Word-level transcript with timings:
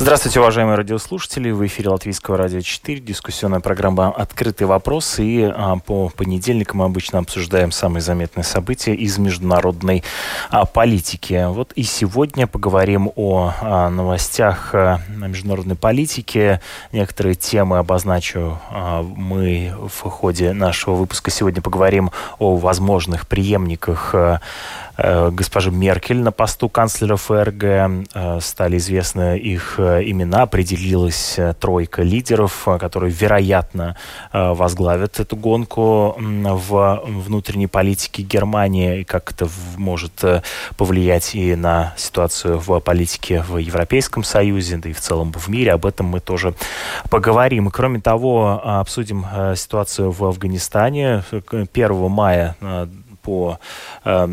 Здравствуйте, 0.00 0.40
уважаемые 0.40 0.76
радиослушатели. 0.76 1.50
В 1.50 1.66
эфире 1.66 1.90
Латвийского 1.90 2.38
радио 2.38 2.62
4, 2.62 3.00
дискуссионная 3.00 3.60
программа 3.60 4.08
«Открытый 4.08 4.66
вопрос». 4.66 5.18
И 5.18 5.42
а, 5.42 5.76
по 5.76 6.08
понедельникам 6.08 6.78
мы 6.78 6.86
обычно 6.86 7.18
обсуждаем 7.18 7.70
самые 7.70 8.00
заметные 8.00 8.44
события 8.44 8.94
из 8.94 9.18
международной 9.18 10.02
а, 10.48 10.64
политики. 10.64 11.44
Вот 11.48 11.72
и 11.72 11.82
сегодня 11.82 12.46
поговорим 12.46 13.12
о 13.14 13.52
а, 13.60 13.90
новостях 13.90 14.74
а, 14.74 15.00
международной 15.10 15.76
политики. 15.76 16.62
Некоторые 16.92 17.34
темы 17.34 17.76
обозначу 17.76 18.58
а, 18.70 19.02
мы 19.02 19.74
в 19.86 20.08
ходе 20.08 20.54
нашего 20.54 20.94
выпуска. 20.94 21.30
Сегодня 21.30 21.60
поговорим 21.60 22.10
о 22.38 22.56
возможных 22.56 23.28
преемниках 23.28 24.14
а, 24.14 24.40
Э, 25.02 25.30
госпожи 25.30 25.70
Меркель 25.70 26.20
на 26.20 26.32
посту 26.32 26.68
канцлера 26.68 27.16
ФРГ. 27.16 27.64
Э, 27.64 28.38
стали 28.40 28.76
известны 28.76 29.38
их 29.38 29.76
э, 29.78 30.02
имена, 30.04 30.42
определилась 30.42 31.38
тройка 31.58 32.02
лидеров, 32.02 32.66
которые, 32.78 33.12
вероятно, 33.12 33.96
возглавят 34.32 35.20
эту 35.20 35.36
гонку 35.36 36.16
в 36.18 37.02
внутренней 37.06 37.66
политике 37.66 38.22
Германии 38.22 39.00
и 39.00 39.04
как 39.04 39.32
это 39.32 39.48
может 39.76 40.12
повлиять 40.76 41.34
и 41.34 41.54
на 41.54 41.94
ситуацию 41.96 42.58
в 42.58 42.80
политике 42.80 43.42
в 43.46 43.56
Европейском 43.56 44.24
Союзе, 44.24 44.76
да 44.76 44.88
и 44.88 44.92
в 44.92 45.00
целом 45.00 45.32
в 45.32 45.48
мире. 45.48 45.72
Об 45.72 45.86
этом 45.86 46.06
мы 46.06 46.20
тоже 46.20 46.54
поговорим. 47.08 47.68
И, 47.68 47.70
кроме 47.70 48.00
того, 48.00 48.60
обсудим 48.62 49.24
ситуацию 49.54 50.10
в 50.10 50.24
Афганистане. 50.24 51.22
1 51.72 52.10
мая 52.10 52.56
по 53.30 53.60
э, 54.04 54.28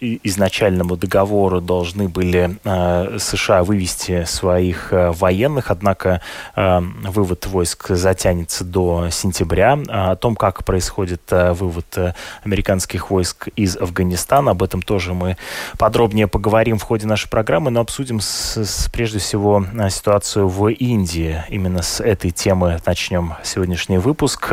изначальному 0.00 0.96
договору 0.96 1.60
должны 1.60 2.08
были 2.08 2.56
э, 2.64 3.18
США 3.18 3.64
вывести 3.64 4.24
своих 4.24 4.94
э, 4.94 5.10
военных, 5.10 5.70
однако 5.70 6.22
э, 6.56 6.80
вывод 6.80 7.46
войск 7.46 7.88
затянется 7.90 8.64
до 8.64 9.10
сентября. 9.10 9.78
А 9.88 10.12
о 10.12 10.16
том, 10.16 10.36
как 10.36 10.64
происходит 10.64 11.20
э, 11.32 11.52
вывод 11.52 11.84
э, 11.96 12.14
американских 12.44 13.10
войск 13.10 13.48
из 13.56 13.76
Афганистана, 13.76 14.52
об 14.52 14.62
этом 14.62 14.80
тоже 14.80 15.12
мы 15.12 15.36
подробнее 15.76 16.26
поговорим 16.26 16.78
в 16.78 16.82
ходе 16.82 17.06
нашей 17.06 17.28
программы, 17.28 17.70
но 17.70 17.80
обсудим 17.80 18.20
с, 18.20 18.56
с, 18.56 18.88
прежде 18.90 19.18
всего 19.18 19.66
э, 19.70 19.90
ситуацию 19.90 20.48
в 20.48 20.68
Индии. 20.68 21.44
Именно 21.50 21.82
с 21.82 22.00
этой 22.00 22.30
темы 22.30 22.80
начнем 22.86 23.34
сегодняшний 23.42 23.98
выпуск. 23.98 24.50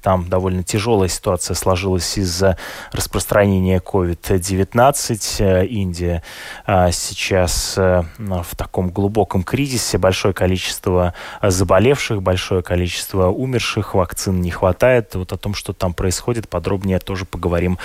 Там 0.00 0.30
довольно 0.30 0.62
тяжелая 0.62 1.10
ситуация 1.10 1.54
сложилась 1.54 2.16
из-за 2.16 2.56
распространения 3.02 3.78
COVID-19. 3.78 5.42
Э, 5.42 5.66
Индия 5.66 6.22
э, 6.66 6.92
сейчас 6.92 7.74
э, 7.76 8.02
в 8.18 8.56
таком 8.56 8.90
глубоком 8.90 9.42
кризисе. 9.42 9.98
Большое 9.98 10.32
количество 10.32 11.14
заболевших, 11.42 12.22
большое 12.22 12.62
количество 12.62 13.26
умерших. 13.26 13.94
Вакцин 13.94 14.40
не 14.40 14.50
хватает. 14.50 15.14
Вот 15.14 15.32
о 15.32 15.36
том, 15.36 15.54
что 15.54 15.72
там 15.72 15.94
происходит, 15.94 16.48
подробнее 16.48 17.00
тоже 17.00 17.24
поговорим 17.24 17.78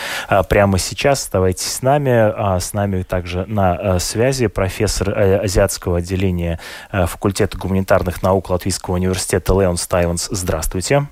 прямо 0.49 0.77
сейчас. 0.77 1.23
Оставайтесь 1.23 1.71
с 1.71 1.81
нами. 1.81 2.11
А 2.11 2.59
с 2.59 2.73
нами 2.73 3.01
также 3.03 3.45
на 3.47 3.99
связи 3.99 4.47
профессор 4.47 5.17
азиатского 5.17 5.97
отделения 5.97 6.59
факультета 6.91 7.57
гуманитарных 7.57 8.21
наук 8.21 8.49
Латвийского 8.49 8.95
университета 8.95 9.53
Леон 9.53 9.77
Стайвенс. 9.77 10.27
Здравствуйте. 10.31 11.07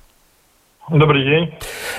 Добрый 0.89 1.23
день. 1.23 1.53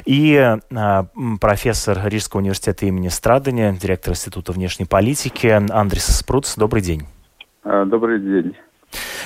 И 0.04 0.36
а, 0.36 1.06
профессор 1.40 2.00
Рижского 2.04 2.40
университета 2.40 2.86
имени 2.86 3.08
Страдания, 3.08 3.72
директор 3.72 4.12
Института 4.12 4.52
внешней 4.52 4.84
политики 4.84 5.46
Андрес 5.46 6.06
Спруц. 6.06 6.56
Добрый 6.56 6.82
день. 6.82 7.06
А, 7.62 7.84
добрый 7.84 8.20
день. 8.20 8.56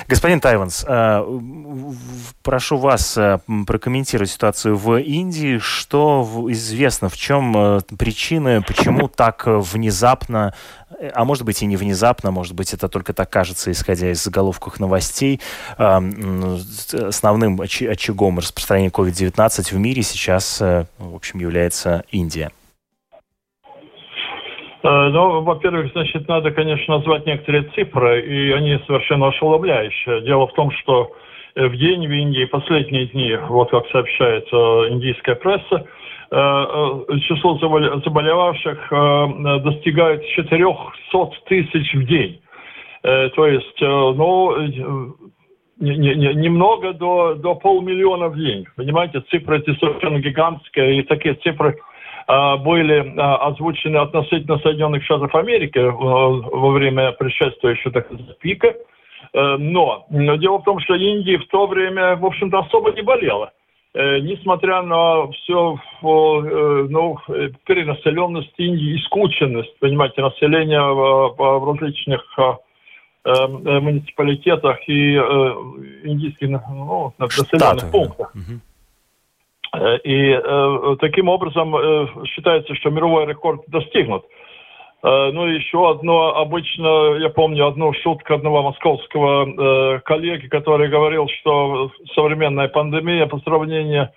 Господин 0.07 0.39
Тайванс, 0.39 0.83
а, 0.87 1.23
прошу 2.43 2.77
вас 2.77 3.17
прокомментировать 3.67 4.31
ситуацию 4.31 4.75
в 4.75 4.99
Индии. 4.99 5.59
Что 5.59 6.27
известно, 6.49 7.09
в 7.09 7.17
чем 7.17 7.81
причины, 7.97 8.61
почему 8.61 9.07
так 9.07 9.43
внезапно 9.45 10.53
а 11.13 11.25
может 11.25 11.45
быть 11.45 11.61
и 11.61 11.65
не 11.65 11.77
внезапно, 11.77 12.31
может 12.31 12.55
быть 12.55 12.73
это 12.73 12.87
только 12.87 13.13
так 13.13 13.29
кажется, 13.29 13.71
исходя 13.71 14.11
из 14.11 14.23
заголовков 14.23 14.79
новостей, 14.79 15.39
основным 15.77 17.61
очагом 17.61 18.37
распространения 18.37 18.91
COVID-19 18.91 19.73
в 19.73 19.77
мире 19.77 20.01
сейчас, 20.03 20.61
э, 20.61 20.85
в 20.99 21.15
общем, 21.15 21.39
является 21.39 22.03
Индия. 22.11 22.51
Э, 24.83 25.09
ну, 25.09 25.41
во-первых, 25.41 25.91
значит, 25.93 26.27
надо, 26.27 26.51
конечно, 26.51 26.97
назвать 26.97 27.25
некоторые 27.25 27.63
цифры, 27.75 28.21
и 28.21 28.51
они 28.51 28.79
совершенно 28.87 29.27
ошеломляющие. 29.27 30.21
Дело 30.21 30.47
в 30.47 30.53
том, 30.53 30.71
что 30.71 31.11
э, 31.55 31.67
в 31.67 31.77
день 31.77 32.07
в 32.07 32.11
Индии, 32.11 32.45
последние 32.45 33.07
дни, 33.07 33.35
вот 33.49 33.71
как 33.71 33.87
сообщает 33.91 34.45
индийская 34.51 35.35
пресса, 35.35 35.85
Э, 35.85 35.85
э, 35.85 36.00
число 36.31 37.57
заболевавших 37.59 38.87
э, 38.91 39.59
достигает 39.59 40.25
400 40.27 41.31
тысяч 41.45 41.93
в 41.93 42.05
день. 42.05 42.41
То 43.01 43.47
есть, 43.47 43.81
ну, 43.81 44.55
немного 45.79 46.93
до, 46.93 47.33
до 47.33 47.55
полмиллиона 47.55 48.29
в 48.29 48.37
день. 48.37 48.67
Понимаете, 48.75 49.21
цифры 49.31 49.57
эти 49.57 49.75
совершенно 49.79 50.19
гигантские, 50.19 50.99
и 50.99 51.03
такие 51.03 51.33
цифры 51.33 51.79
были 52.27 53.11
озвучены 53.17 53.97
относительно 53.97 54.59
Соединенных 54.59 55.03
Штатов 55.03 55.33
Америки 55.33 55.79
во 55.79 56.69
время 56.69 57.11
предшествующего 57.13 57.91
так 57.91 58.07
пика. 58.39 58.75
Но 59.33 60.05
дело 60.11 60.59
в 60.59 60.63
том, 60.63 60.79
что 60.81 60.93
Индия 60.93 61.39
в 61.39 61.47
то 61.47 61.65
время, 61.65 62.15
в 62.17 62.25
общем-то, 62.27 62.59
особо 62.59 62.91
не 62.91 63.01
болела. 63.01 63.51
Э, 63.93 64.19
несмотря 64.19 64.83
на 64.83 65.27
все 65.31 65.75
э, 65.75 66.87
ну, 66.89 67.17
перенаселенность 67.65 68.53
Индии 68.57 68.95
и 68.95 69.01
скученность, 69.03 69.77
понимаете, 69.79 70.21
населения 70.21 70.81
в, 70.81 71.35
в 71.37 71.71
различных 71.73 72.21
э, 72.37 73.47
муниципалитетах 73.47 74.77
и 74.87 75.15
индийских 76.03 76.49
ну, 76.49 77.13
населенных 77.17 77.47
Штаты, 77.47 77.91
пунктах. 77.91 78.33
Да. 79.73 79.97
И 80.03 80.37
таким 80.99 81.29
образом 81.29 81.73
считается, 82.25 82.75
что 82.75 82.89
мировой 82.89 83.25
рекорд 83.25 83.61
достигнут. 83.67 84.25
Э, 85.03 85.31
ну, 85.31 85.47
еще 85.47 85.89
одно, 85.89 86.35
обычно, 86.35 87.15
я 87.17 87.29
помню 87.29 87.67
одну 87.67 87.91
шутку 87.93 88.35
одного 88.35 88.61
московского 88.61 89.95
э, 89.95 89.99
коллеги, 90.01 90.47
который 90.47 90.89
говорил, 90.89 91.27
что 91.39 91.91
современная 92.13 92.67
пандемия 92.67 93.25
по 93.25 93.39
сравнению 93.39 94.09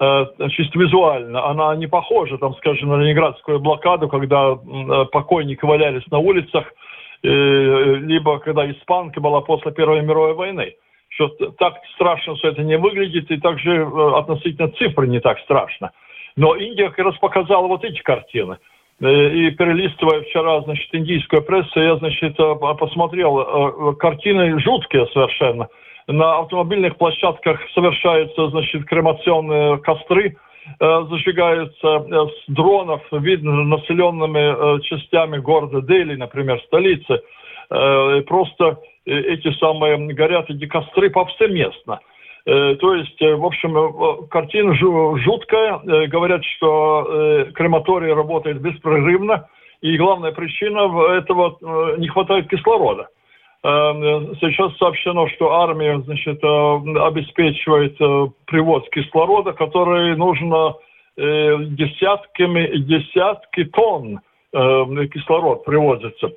э, 0.00 0.26
чисто 0.50 0.78
визуально, 0.78 1.46
она 1.46 1.76
не 1.76 1.86
похожа, 1.86 2.38
там, 2.38 2.54
скажем, 2.56 2.88
на 2.88 3.02
ленинградскую 3.02 3.60
блокаду, 3.60 4.08
когда 4.08 4.52
э, 4.52 5.04
покойники 5.12 5.64
валялись 5.64 6.06
на 6.10 6.18
улицах, 6.18 6.72
э, 7.22 7.28
либо 7.28 8.38
когда 8.38 8.70
испанка 8.70 9.20
была 9.20 9.42
после 9.42 9.72
Первой 9.72 10.00
мировой 10.00 10.32
войны. 10.32 10.74
Что 11.10 11.28
так 11.58 11.74
страшно 11.96 12.36
все 12.36 12.48
это 12.48 12.62
не 12.62 12.78
выглядит, 12.78 13.30
и 13.30 13.36
также 13.36 13.84
относительно 14.14 14.68
цифры 14.68 15.06
не 15.06 15.20
так 15.20 15.38
страшно. 15.40 15.90
Но 16.36 16.54
Индия 16.54 16.88
как 16.88 17.04
раз 17.04 17.18
показала 17.18 17.66
вот 17.66 17.84
эти 17.84 18.00
картины– 18.00 18.56
и 19.00 19.50
перелистывая 19.52 20.20
вчера, 20.22 20.60
значит, 20.60 20.88
индийскую 20.92 21.42
прессу, 21.42 21.80
я, 21.80 21.96
значит, 21.96 22.38
э, 22.38 22.54
посмотрел 22.78 23.40
э, 23.40 23.94
картины 23.94 24.60
жуткие 24.60 25.06
совершенно. 25.14 25.68
На 26.06 26.40
автомобильных 26.40 26.96
площадках 26.96 27.60
совершаются, 27.74 28.48
значит, 28.50 28.84
кремационные 28.84 29.78
костры, 29.78 30.36
зажигаются 30.80 32.04
с 32.08 32.52
дронов, 32.52 33.00
видно, 33.12 33.64
населенными 33.64 34.80
частями 34.82 35.38
города 35.38 35.80
Дели, 35.82 36.16
например, 36.16 36.60
столицы. 36.66 37.22
Просто 38.26 38.78
эти 39.04 39.52
самые 39.58 39.98
горят 40.14 40.50
эти 40.50 40.66
костры 40.66 41.10
повсеместно. 41.10 42.00
Э, 42.46 42.74
то 42.76 42.94
есть, 42.94 43.20
э, 43.20 43.34
в 43.34 43.44
общем, 43.44 43.76
э, 43.76 44.26
картина 44.28 44.74
жуткая. 44.74 45.78
Говорят, 46.08 46.44
что 46.44 47.46
крематорий 47.54 48.12
работает 48.12 48.60
беспрерывно. 48.60 49.48
И 49.80 49.96
главная 49.96 50.32
причина 50.32 51.12
этого 51.16 51.96
не 51.96 52.08
хватает 52.08 52.50
кислорода. 52.50 53.08
Сейчас 53.62 54.76
сообщено, 54.76 55.28
что 55.28 55.52
армия 55.52 55.98
значит, 56.00 56.42
обеспечивает 56.42 57.96
привоз 58.46 58.84
кислорода, 58.90 59.52
который 59.52 60.16
нужно 60.16 60.74
десятками, 61.16 62.76
десятки 62.78 63.64
тонн 63.64 64.20
кислород 64.52 65.64
привозится 65.64 66.30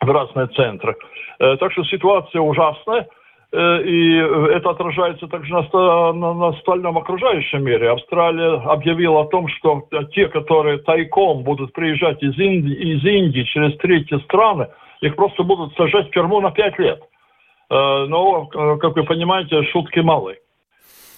в 0.00 0.10
разные 0.10 0.46
центры. 0.48 0.96
Так 1.38 1.72
что 1.72 1.84
ситуация 1.84 2.40
ужасная. 2.40 3.08
И 3.52 4.14
это 4.52 4.70
отражается 4.70 5.26
также 5.26 5.52
на, 5.52 6.12
на, 6.12 6.34
на 6.34 6.48
остальном 6.48 6.98
окружающем 6.98 7.64
мире. 7.64 7.90
Австралия 7.90 8.60
объявила 8.60 9.22
о 9.22 9.26
том, 9.26 9.48
что 9.48 9.88
те, 10.12 10.28
которые 10.28 10.78
тайком 10.78 11.42
будут 11.42 11.72
приезжать 11.72 12.22
из 12.22 12.38
Индии, 12.38 12.74
из 12.74 13.04
Индии 13.04 13.42
через 13.42 13.76
третьи 13.78 14.18
страны, 14.24 14.68
их 15.00 15.16
просто 15.16 15.42
будут 15.42 15.74
сажать 15.74 16.08
в 16.08 16.10
тюрьму 16.12 16.40
на 16.40 16.52
пять 16.52 16.78
лет. 16.78 17.02
Но, 17.70 18.46
как 18.46 18.94
вы 18.94 19.02
понимаете, 19.02 19.62
шутки 19.64 19.98
малые. 19.98 20.38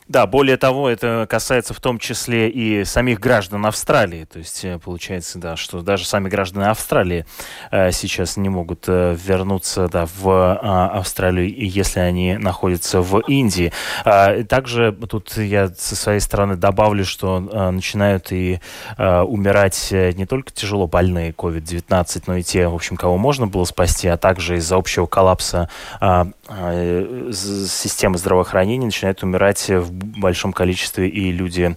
Да, 0.08 0.26
более 0.26 0.56
того, 0.56 0.88
это 0.88 1.26
касается 1.30 1.74
в 1.74 1.80
том 1.80 1.98
числе 1.98 2.50
и 2.50 2.84
самих 2.84 3.20
граждан 3.20 3.64
Австралии. 3.66 4.24
То 4.24 4.40
есть 4.40 4.64
э, 4.64 4.78
получается, 4.78 5.38
да, 5.38 5.56
что 5.56 5.80
даже 5.80 6.04
сами 6.06 6.28
граждане 6.28 6.66
Австралии 6.66 7.24
э, 7.70 7.92
сейчас 7.92 8.36
не 8.36 8.48
могут 8.48 8.84
э, 8.88 9.16
вернуться 9.16 9.88
да, 9.88 10.06
в 10.06 10.28
э, 10.28 10.96
Австралию, 10.98 11.54
если 11.56 12.00
они 12.00 12.34
находятся 12.36 13.00
в 13.00 13.20
Индии. 13.20 13.72
Э, 14.04 14.42
также 14.42 14.92
тут 15.08 15.36
я 15.36 15.68
со 15.68 15.94
своей 15.94 16.20
стороны 16.20 16.56
добавлю, 16.56 17.04
что 17.04 17.48
э, 17.50 17.70
начинают 17.70 18.32
и 18.32 18.60
э, 18.98 19.20
умирать 19.20 19.88
э, 19.92 20.12
не 20.12 20.26
только 20.26 20.52
тяжело 20.52 20.88
больные 20.88 21.30
COVID-19, 21.30 22.24
но 22.26 22.36
и 22.36 22.42
те, 22.42 22.66
в 22.66 22.74
общем, 22.74 22.96
кого 22.96 23.18
можно 23.18 23.46
было 23.46 23.64
спасти, 23.64 24.08
а 24.08 24.16
также 24.16 24.56
из-за 24.56 24.76
общего 24.76 25.06
коллапса 25.06 25.68
э, 26.00 26.24
э, 26.48 27.30
системы 27.32 28.18
здравоохранения 28.18 28.86
начинают 28.86 29.22
умирать 29.22 29.68
в 29.68 29.91
большом 29.92 30.52
количестве 30.52 31.08
и 31.08 31.32
люди 31.32 31.76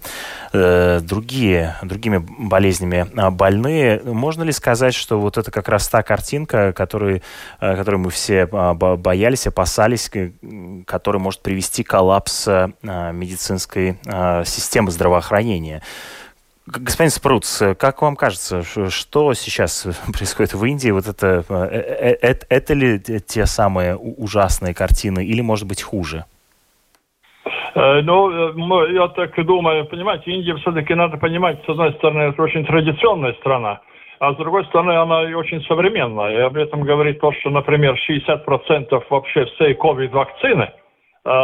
э, 0.52 1.00
другие, 1.02 1.76
другими 1.82 2.18
болезнями 2.38 3.06
а, 3.16 3.30
больные. 3.30 4.00
Можно 4.04 4.42
ли 4.42 4.52
сказать, 4.52 4.94
что 4.94 5.20
вот 5.20 5.38
это 5.38 5.50
как 5.50 5.68
раз 5.68 5.88
та 5.88 6.02
картинка, 6.02 6.72
которой, 6.72 7.22
э, 7.60 7.76
которой 7.76 7.96
мы 7.96 8.10
все 8.10 8.48
а, 8.50 8.74
боялись, 8.74 9.46
опасались, 9.46 10.10
которая 10.86 11.22
может 11.22 11.42
привести 11.42 11.82
к 11.82 11.90
коллапсу 11.90 12.74
э, 12.82 13.12
медицинской 13.12 13.98
э, 14.04 14.44
системы 14.44 14.90
здравоохранения? 14.90 15.82
Господин 16.66 17.10
Спруц, 17.10 17.62
как 17.78 18.02
вам 18.02 18.16
кажется, 18.16 18.62
что 18.64 19.34
сейчас 19.34 19.86
происходит 20.12 20.54
в 20.54 20.64
Индии? 20.64 20.90
Вот 20.90 21.06
это, 21.06 21.44
это, 21.48 22.46
это 22.48 22.74
ли 22.74 23.00
те 23.00 23.46
самые 23.46 23.96
ужасные 23.96 24.74
картины 24.74 25.24
или, 25.24 25.40
может 25.42 25.66
быть, 25.66 25.82
хуже? 25.82 26.24
Э, 27.76 28.00
ну, 28.00 28.30
э, 28.30 28.92
я 28.94 29.08
так 29.08 29.36
думаю, 29.44 29.84
понимаете, 29.84 30.30
Индия 30.30 30.56
все-таки 30.56 30.94
надо 30.94 31.18
понимать, 31.18 31.62
с 31.66 31.68
одной 31.68 31.92
стороны, 31.94 32.30
это 32.30 32.42
очень 32.42 32.64
традиционная 32.64 33.34
страна, 33.34 33.82
а 34.18 34.32
с 34.32 34.36
другой 34.38 34.64
стороны, 34.64 34.92
она 34.92 35.28
и 35.28 35.34
очень 35.34 35.62
современная. 35.64 36.32
И 36.32 36.40
об 36.40 36.56
этом 36.56 36.80
говорит 36.80 37.20
то, 37.20 37.32
что, 37.32 37.50
например, 37.50 37.98
60% 38.08 39.04
вообще 39.10 39.44
всей 39.44 39.74
ковид-вакцины, 39.74 40.62
э, 40.62 40.70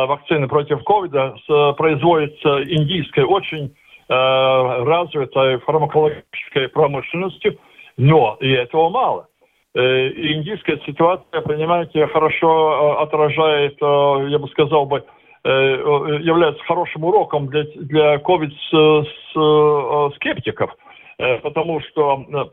вакцины 0.07 0.49
против 0.49 0.83
ковида, 0.85 1.37
производится 1.77 2.63
индийской 2.65 3.25
очень 3.25 3.75
развитой 4.09 5.59
фармакологической 5.61 6.69
промышленностью, 6.69 7.57
но 7.97 8.37
и 8.41 8.51
этого 8.51 8.91
мало. 8.91 9.29
Индийская 9.75 10.79
ситуация, 10.85 11.41
понимаете, 11.41 12.07
хорошо 12.09 13.01
отражает, 13.01 13.77
я 13.81 14.39
бы 14.39 14.49
сказал 14.49 14.85
бы, 14.85 15.03
Э, 15.45 16.21
является 16.21 16.63
хорошим 16.65 17.05
уроком 17.05 17.49
для, 17.49 17.65
для 17.75 18.19
ковид-скептиков, 18.19 20.71
э, 21.19 21.39
потому 21.39 21.81
что 21.81 22.25
э, 22.33 22.45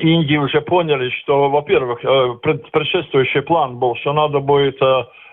Индии 0.00 0.36
уже 0.36 0.60
поняли, 0.62 1.10
что, 1.10 1.48
во-первых, 1.48 2.00
предшествующий 2.40 3.42
план 3.42 3.78
был, 3.78 3.94
что 3.96 4.12
надо 4.12 4.40
будет 4.40 4.80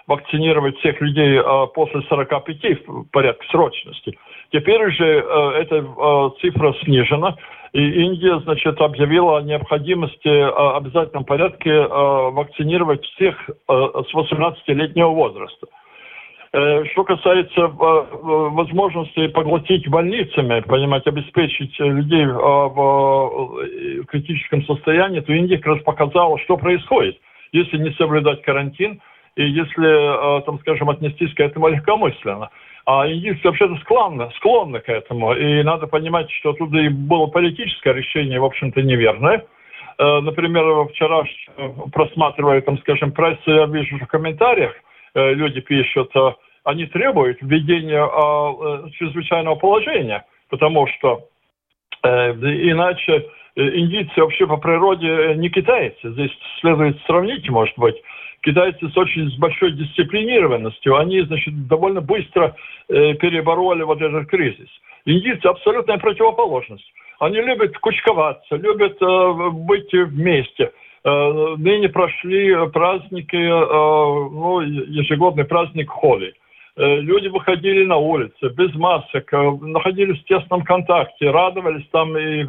вакцинировать 0.05 0.77
всех 0.77 1.01
людей 1.01 1.41
после 1.73 2.03
45 2.03 2.87
в 2.87 3.05
порядке 3.11 3.47
срочности. 3.49 4.15
Теперь 4.51 4.85
уже 4.85 5.05
эта 5.05 5.83
цифра 6.41 6.75
снижена, 6.83 7.35
и 7.73 8.03
Индия, 8.05 8.39
значит, 8.41 8.79
объявила 8.79 9.37
о 9.37 9.41
необходимости 9.41 10.29
обязательном 10.77 11.25
порядке 11.25 11.87
вакцинировать 11.87 13.03
всех 13.05 13.49
с 13.67 14.13
18-летнего 14.13 15.09
возраста. 15.09 15.65
Э, 16.55 16.85
что 16.93 17.03
касается 17.03 17.59
э, 17.59 17.67
возможности 17.67 19.27
поглотить 19.27 19.89
больницами, 19.89 20.61
понимать, 20.61 21.05
обеспечить 21.05 21.77
людей 21.79 22.25
в 22.25 24.05
критическом 24.05 24.63
состоянии, 24.63 25.19
то 25.19 25.33
Индия 25.33 25.57
как 25.57 25.73
раз 25.75 25.83
показала, 25.83 26.39
что 26.39 26.55
происходит, 26.55 27.17
если 27.51 27.77
не 27.77 27.91
соблюдать 27.95 28.41
карантин 28.43 29.01
и 29.35 29.43
если, 29.45 30.39
э, 30.39 30.43
там, 30.43 30.57
скажем, 30.59 30.89
отнестись 30.89 31.33
к 31.33 31.41
этому 31.41 31.67
легкомысленно. 31.75 32.49
А 32.85 33.05
индийцы 33.11 33.41
вообще-то 33.43 33.75
склонны, 33.81 34.31
склонны 34.37 34.79
к 34.79 34.87
этому. 34.87 35.33
И 35.33 35.61
надо 35.61 35.87
понимать, 35.87 36.31
что 36.31 36.53
тут 36.53 36.73
и 36.73 36.87
было 36.87 37.27
политическое 37.27 37.93
решение, 37.93 38.39
в 38.39 38.45
общем-то, 38.45 38.81
неверное. 38.81 39.43
Например, 39.97 40.85
вчера, 40.89 41.23
просматривая, 41.91 42.61
там, 42.61 42.77
скажем, 42.79 43.11
прессу, 43.11 43.51
я 43.51 43.65
вижу 43.65 43.97
в 43.97 44.07
комментариях, 44.07 44.75
люди 45.15 45.61
пишут, 45.61 46.11
они 46.65 46.87
требуют 46.87 47.37
введения 47.41 48.03
э, 48.03 48.89
чрезвычайного 48.97 49.55
положения, 49.55 50.25
потому 50.49 50.87
что 50.87 51.29
э, 52.03 52.31
иначе 52.31 53.27
э, 53.55 53.61
индийцы 53.77 54.19
вообще 54.19 54.47
по 54.47 54.57
природе 54.57 55.35
не 55.35 55.49
китайцы. 55.49 56.11
Здесь 56.11 56.31
следует 56.59 56.99
сравнить, 57.05 57.47
может 57.49 57.77
быть. 57.77 57.95
Китайцы 58.41 58.89
с 58.89 58.97
очень 58.97 59.29
с 59.29 59.35
большой 59.37 59.73
дисциплинированностью, 59.73 60.97
они, 60.97 61.21
значит, 61.21 61.67
довольно 61.67 62.01
быстро 62.01 62.55
э, 62.89 63.13
перебороли 63.13 63.83
вот 63.83 64.01
этот 64.01 64.27
кризис. 64.27 64.69
Индийцы 65.05 65.45
абсолютная 65.45 65.99
противоположность. 65.99 66.91
Они 67.19 67.41
любят 67.41 67.77
кучковаться, 67.77 68.55
любят 68.55 68.99
э, 69.01 69.49
быть 69.51 69.93
вместе. 69.93 70.71
Э, 71.05 71.55
ныне 71.57 71.87
прошли 71.89 72.67
праздники, 72.73 73.35
э, 73.35 74.29
ну, 74.31 74.59
ежегодный 74.61 75.45
праздник 75.45 75.91
Холи. 75.91 76.33
Э, 76.77 76.99
люди 76.99 77.27
выходили 77.27 77.85
на 77.85 77.97
улицы 77.97 78.49
без 78.49 78.73
масок, 78.73 79.31
находились 79.31 80.19
в 80.19 80.25
тесном 80.25 80.63
контакте, 80.63 81.29
радовались 81.29 81.87
там 81.91 82.17
и, 82.17 82.43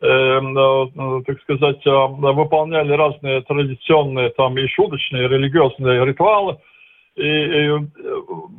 так 0.00 1.40
сказать, 1.42 1.80
выполняли 1.84 2.92
разные 2.92 3.40
традиционные 3.42 4.30
там 4.30 4.58
и 4.58 4.66
шуточные, 4.66 5.26
и 5.26 5.28
религиозные 5.28 6.04
ритуалы. 6.04 6.56
И, 7.14 7.22
и 7.22 7.70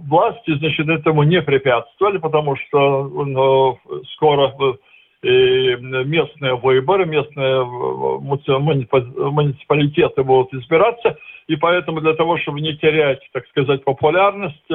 власти, 0.08 0.56
значит, 0.58 0.88
этому 0.88 1.24
не 1.24 1.42
препятствовали, 1.42 2.18
потому 2.20 2.56
что 2.56 3.04
ну, 3.04 3.78
скоро 4.14 4.54
и 5.24 5.76
местные 5.80 6.56
выборы, 6.56 7.06
местные 7.06 7.64
муниципалитеты 7.64 10.24
будут 10.24 10.54
избираться, 10.54 11.18
и 11.48 11.56
поэтому 11.56 12.02
для 12.02 12.14
того, 12.14 12.38
чтобы 12.38 12.60
не 12.60 12.76
терять, 12.76 13.22
так 13.32 13.48
сказать, 13.48 13.86
популярность 13.86 14.66
э, 14.70 14.74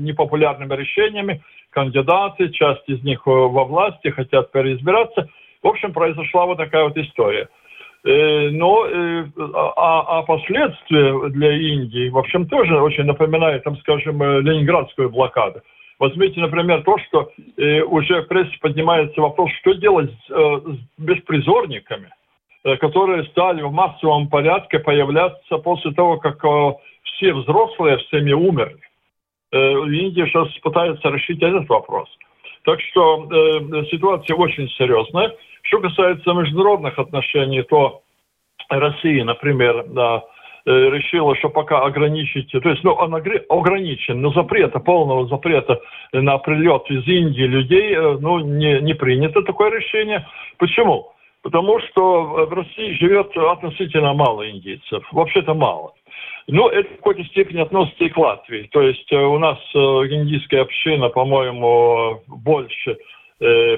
непопулярными 0.00 0.74
решениями, 0.74 1.40
кандидаты, 1.70 2.50
часть 2.50 2.82
из 2.88 3.00
них 3.04 3.22
э, 3.26 3.30
во 3.30 3.64
власти 3.64 4.08
хотят 4.08 4.50
переизбираться. 4.50 5.28
В 5.62 5.68
общем, 5.68 5.92
произошла 5.92 6.46
вот 6.46 6.58
такая 6.58 6.82
вот 6.84 6.96
история. 6.96 7.48
Э, 8.04 8.50
но 8.50 8.88
а, 9.76 10.18
а 10.18 10.22
последствия 10.22 11.30
для 11.30 11.52
Индии, 11.52 12.08
в 12.08 12.18
общем, 12.18 12.48
тоже 12.48 12.76
очень 12.76 13.04
напоминают, 13.04 13.62
там, 13.62 13.76
скажем, 13.78 14.20
ленинградскую 14.20 15.10
блокаду. 15.10 15.62
Возьмите, 15.98 16.40
например, 16.40 16.82
то, 16.82 16.98
что 16.98 17.30
уже 17.88 18.22
в 18.22 18.28
прессе 18.28 18.56
поднимается 18.60 19.20
вопрос, 19.20 19.50
что 19.60 19.72
делать 19.72 20.10
с 20.28 20.78
беспризорниками– 20.98 22.10
Э, 22.66 22.76
которые 22.78 23.22
стали 23.26 23.62
в 23.62 23.70
массовом 23.70 24.28
порядке 24.28 24.80
появляться 24.80 25.58
после 25.58 25.92
того, 25.92 26.16
как 26.18 26.44
э, 26.44 26.72
все 27.04 27.32
взрослые 27.32 27.98
в 27.98 28.02
семье 28.08 28.34
умерли. 28.34 28.80
Э, 29.52 29.58
Индия 29.58 30.26
сейчас 30.26 30.48
пытается 30.64 31.08
решить 31.10 31.40
этот 31.40 31.68
вопрос. 31.68 32.08
Так 32.64 32.80
что 32.80 33.28
ситуация 33.92 34.34
очень 34.34 34.68
серьезная. 34.70 35.32
Что 35.62 35.78
касается 35.80 36.32
международных 36.32 36.98
отношений, 36.98 37.62
то 37.62 38.02
Россия, 38.68 39.22
например, 39.22 39.84
да, 39.86 40.24
решила, 40.66 41.36
что 41.36 41.48
пока 41.48 41.80
ограничить, 41.84 42.50
то 42.50 42.68
есть, 42.68 42.82
ну, 42.82 42.92
он 42.92 43.14
ограничен, 43.14 44.20
но 44.20 44.32
запрета, 44.32 44.80
полного 44.80 45.26
запрета 45.28 45.80
на 46.12 46.38
прилет 46.38 46.90
из 46.90 47.06
Индии 47.06 47.42
людей, 47.42 47.96
ну, 48.20 48.40
не, 48.40 48.80
не 48.80 48.94
принято 48.94 49.42
такое 49.42 49.70
решение. 49.70 50.26
Почему? 50.58 51.12
Потому 51.42 51.78
что 51.80 52.46
в 52.46 52.52
России 52.52 52.98
живет 52.98 53.36
относительно 53.36 54.12
мало 54.14 54.50
индейцев. 54.50 55.06
Вообще-то 55.12 55.54
мало. 55.54 55.92
Но 56.48 56.68
это 56.68 56.92
в 56.92 56.96
какой-то 56.96 57.24
степени 57.24 57.60
относится 57.60 58.04
и 58.04 58.08
к 58.08 58.16
Латвии. 58.16 58.68
То 58.72 58.80
есть 58.82 59.12
э, 59.12 59.16
у 59.16 59.38
нас 59.38 59.58
э, 59.74 59.78
индийская 59.78 60.62
община, 60.62 61.08
по-моему, 61.08 62.22
больше 62.26 62.98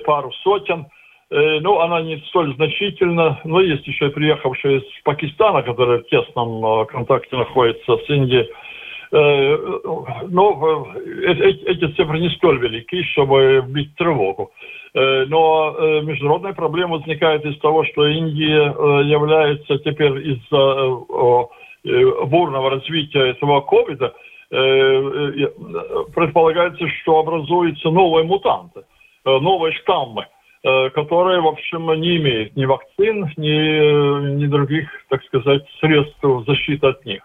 пару 0.04 0.30
сотен. 0.44 0.86
Ну, 1.30 1.80
она 1.80 2.00
не 2.00 2.16
столь 2.28 2.54
значительна, 2.54 3.38
но 3.44 3.60
есть 3.60 3.86
еще 3.86 4.08
приехавшие 4.08 4.78
из 4.78 4.84
Пакистана, 5.04 5.62
которые 5.62 5.98
в 6.00 6.06
тесном 6.08 6.86
контакте 6.86 7.36
находятся 7.36 7.98
с 7.98 8.08
Индией. 8.08 8.48
Но 9.10 10.86
эти 11.02 11.86
цифры 11.96 12.18
не 12.18 12.30
столь 12.30 12.58
велики, 12.60 13.02
чтобы 13.12 13.62
бить 13.68 13.94
тревогу. 13.96 14.52
Но 14.94 16.00
международная 16.02 16.54
проблема 16.54 16.96
возникает 16.96 17.44
из 17.44 17.58
того, 17.58 17.84
что 17.84 18.06
Индия 18.06 18.74
является 19.02 19.78
теперь 19.80 20.32
из-за 20.32 20.96
бурного 22.26 22.70
развития 22.70 23.28
этого 23.32 23.60
ковида, 23.60 24.14
предполагается, 26.14 26.88
что 27.02 27.18
образуются 27.18 27.90
новые 27.90 28.24
мутанты, 28.24 28.84
новые 29.26 29.74
штаммы, 29.74 30.26
которые, 30.62 31.40
в 31.40 31.46
общем, 31.46 31.92
не 32.00 32.16
имеют 32.16 32.56
ни 32.56 32.64
вакцин, 32.64 33.32
ни, 33.36 34.34
ни 34.36 34.46
других, 34.46 34.88
так 35.08 35.22
сказать, 35.24 35.62
средств 35.80 36.24
защиты 36.46 36.86
от 36.86 37.04
них. 37.04 37.22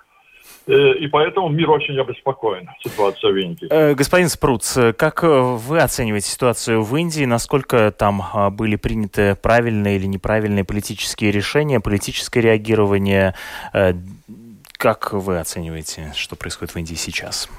И 0.67 1.07
поэтому 1.11 1.49
мир 1.49 1.71
очень 1.71 1.99
обеспокоен 1.99 2.69
ситуацией 2.81 3.33
в 3.33 3.37
Индии. 3.37 3.67
Э, 3.69 3.95
господин 3.95 4.29
Спруц, 4.29 4.77
как 4.97 5.23
вы 5.23 5.79
оцениваете 5.79 6.29
ситуацию 6.29 6.83
в 6.83 6.95
Индии? 6.95 7.25
Насколько 7.25 7.91
там 7.91 8.21
а, 8.33 8.49
были 8.49 8.77
приняты 8.77 9.35
правильные 9.35 9.97
или 9.97 10.05
неправильные 10.05 10.63
политические 10.63 11.31
решения, 11.31 11.81
политическое 11.81 12.39
реагирование? 12.39 13.35
Э, 13.73 13.93
как 14.77 15.11
вы 15.11 15.39
оцениваете, 15.39 16.11
что 16.15 16.37
происходит 16.37 16.73
в 16.73 16.77
Индии 16.77 16.95
сейчас? 16.95 17.49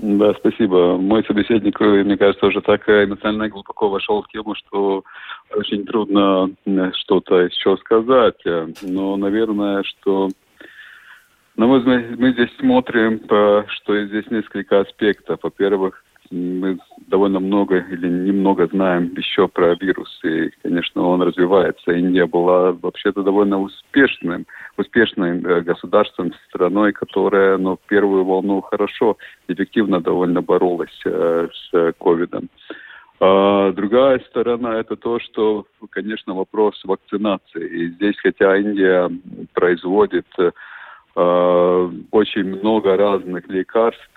Да, 0.00 0.32
спасибо. 0.34 0.96
Мой 0.96 1.24
собеседник, 1.24 1.80
мне 1.80 2.16
кажется, 2.16 2.46
уже 2.46 2.60
так 2.60 2.88
эмоционально 2.88 3.48
глубоко 3.48 3.88
вошел 3.88 4.22
в 4.22 4.28
тему, 4.28 4.54
что 4.54 5.02
очень 5.50 5.84
трудно 5.86 6.50
что-то 6.94 7.40
еще 7.40 7.76
сказать. 7.78 8.40
Но, 8.82 9.16
наверное, 9.16 9.82
что 9.82 10.28
ну, 11.56 11.66
мы, 11.66 12.14
мы 12.16 12.32
здесь 12.32 12.50
смотрим, 12.60 13.20
что 13.26 14.04
здесь 14.06 14.30
несколько 14.30 14.80
аспектов. 14.80 15.40
Во-первых, 15.42 16.04
мы 16.30 16.78
довольно 17.06 17.40
много 17.40 17.78
или 17.78 18.08
немного 18.08 18.66
знаем 18.66 19.12
еще 19.16 19.48
про 19.48 19.74
вирус, 19.74 20.20
и, 20.24 20.50
конечно, 20.62 21.02
он 21.02 21.22
развивается. 21.22 21.92
Индия 21.92 22.26
была 22.26 22.72
вообще-то 22.72 23.22
довольно 23.22 23.60
успешным, 23.60 24.46
успешным 24.76 25.46
э, 25.46 25.60
государством, 25.62 26.32
страной, 26.48 26.92
которая 26.92 27.58
ну, 27.58 27.78
первую 27.88 28.24
волну 28.24 28.60
хорошо, 28.60 29.16
эффективно 29.48 30.00
довольно 30.00 30.42
боролась 30.42 31.00
э, 31.04 31.48
с 31.52 31.92
ковидом. 31.98 32.48
А 33.20 33.72
другая 33.72 34.20
сторона 34.30 34.78
это 34.78 34.94
то, 34.96 35.18
что, 35.18 35.66
конечно, 35.90 36.34
вопрос 36.34 36.80
вакцинации. 36.84 37.66
И 37.66 37.88
здесь, 37.90 38.16
хотя 38.22 38.56
Индия 38.56 39.10
производит 39.54 40.26
э, 40.38 40.50
Э, 40.50 40.50
очень 41.18 42.44
много 42.44 42.96
разных 42.96 43.48
лекарств. 43.48 44.08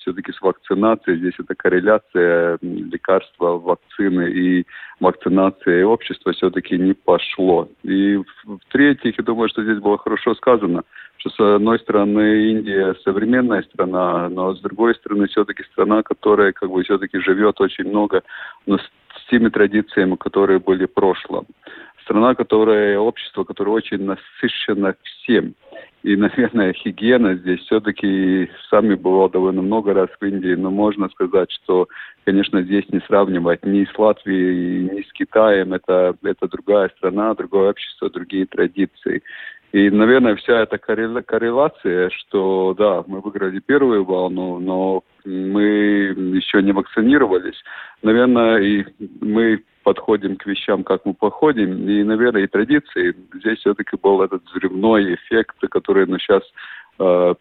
Все-таки 0.00 0.32
с 0.32 0.40
вакцинацией 0.42 1.18
здесь 1.18 1.34
это 1.38 1.54
корреляция 1.54 2.58
лекарства, 2.60 3.58
вакцины 3.58 4.30
и 4.30 4.66
вакцинации 4.98 5.82
общества 5.82 6.32
все-таки 6.32 6.76
не 6.78 6.94
пошло. 6.94 7.68
И 7.84 8.20
в-третьих, 8.44 9.18
я 9.18 9.24
думаю, 9.24 9.48
что 9.50 9.62
здесь 9.62 9.78
было 9.78 9.98
хорошо 9.98 10.34
сказано, 10.34 10.82
что 11.18 11.30
с 11.30 11.56
одной 11.56 11.78
стороны 11.78 12.50
Индия 12.50 12.96
современная 13.04 13.62
страна, 13.62 14.28
но 14.28 14.54
с 14.54 14.60
другой 14.60 14.96
стороны 14.96 15.28
все-таки 15.28 15.62
страна, 15.64 16.02
которая 16.02 16.52
как 16.52 16.70
бы 16.70 16.82
все-таки 16.82 17.20
живет 17.20 17.60
очень 17.60 17.88
много, 17.88 18.22
но 18.66 18.78
с 18.78 18.90
теми 19.30 19.48
традициями, 19.48 20.16
которые 20.16 20.58
были 20.58 20.86
в 20.86 20.94
прошлом. 20.94 21.46
Страна, 22.02 22.34
которая, 22.34 22.98
общество, 22.98 23.44
которое 23.44 23.70
очень 23.70 24.04
насыщено 24.04 24.96
всем. 25.04 25.54
И, 26.02 26.16
наверное, 26.16 26.72
гигиена 26.72 27.36
здесь 27.36 27.60
все-таки 27.60 28.50
сами 28.70 28.94
бывал 28.94 29.30
довольно 29.30 29.62
много 29.62 29.94
раз 29.94 30.08
в 30.20 30.24
Индии, 30.24 30.54
но 30.54 30.70
можно 30.70 31.08
сказать, 31.10 31.50
что, 31.52 31.88
конечно, 32.24 32.62
здесь 32.62 32.84
не 32.90 33.00
сравнивать 33.06 33.64
ни 33.64 33.84
с 33.84 33.98
Латвией, 33.98 34.90
ни 34.90 35.02
с 35.02 35.12
Китаем. 35.12 35.72
Это, 35.72 36.16
это 36.24 36.48
другая 36.48 36.88
страна, 36.96 37.34
другое 37.34 37.70
общество, 37.70 38.10
другие 38.10 38.46
традиции. 38.46 39.22
И, 39.70 39.90
наверное, 39.90 40.34
вся 40.36 40.62
эта 40.62 40.76
корреляция, 40.76 42.10
что, 42.10 42.74
да, 42.76 43.04
мы 43.06 43.20
выиграли 43.20 43.60
первую 43.60 44.04
волну, 44.04 44.58
но 44.58 45.02
мы 45.24 46.14
еще 46.34 46.62
не 46.62 46.72
вакцинировались, 46.72 47.62
наверное, 48.02 48.58
и 48.58 48.84
мы 49.20 49.62
подходим 49.82 50.36
к 50.36 50.46
вещам, 50.46 50.84
как 50.84 51.04
мы 51.04 51.14
подходим, 51.14 51.88
и, 51.88 52.02
наверное, 52.02 52.42
и 52.42 52.46
традиции. 52.46 53.14
Здесь 53.34 53.58
все-таки 53.58 53.96
был 53.96 54.22
этот 54.22 54.42
взрывной 54.44 55.14
эффект, 55.14 55.56
который 55.70 56.06
ну, 56.06 56.18
сейчас 56.18 56.42
э, 56.98 57.34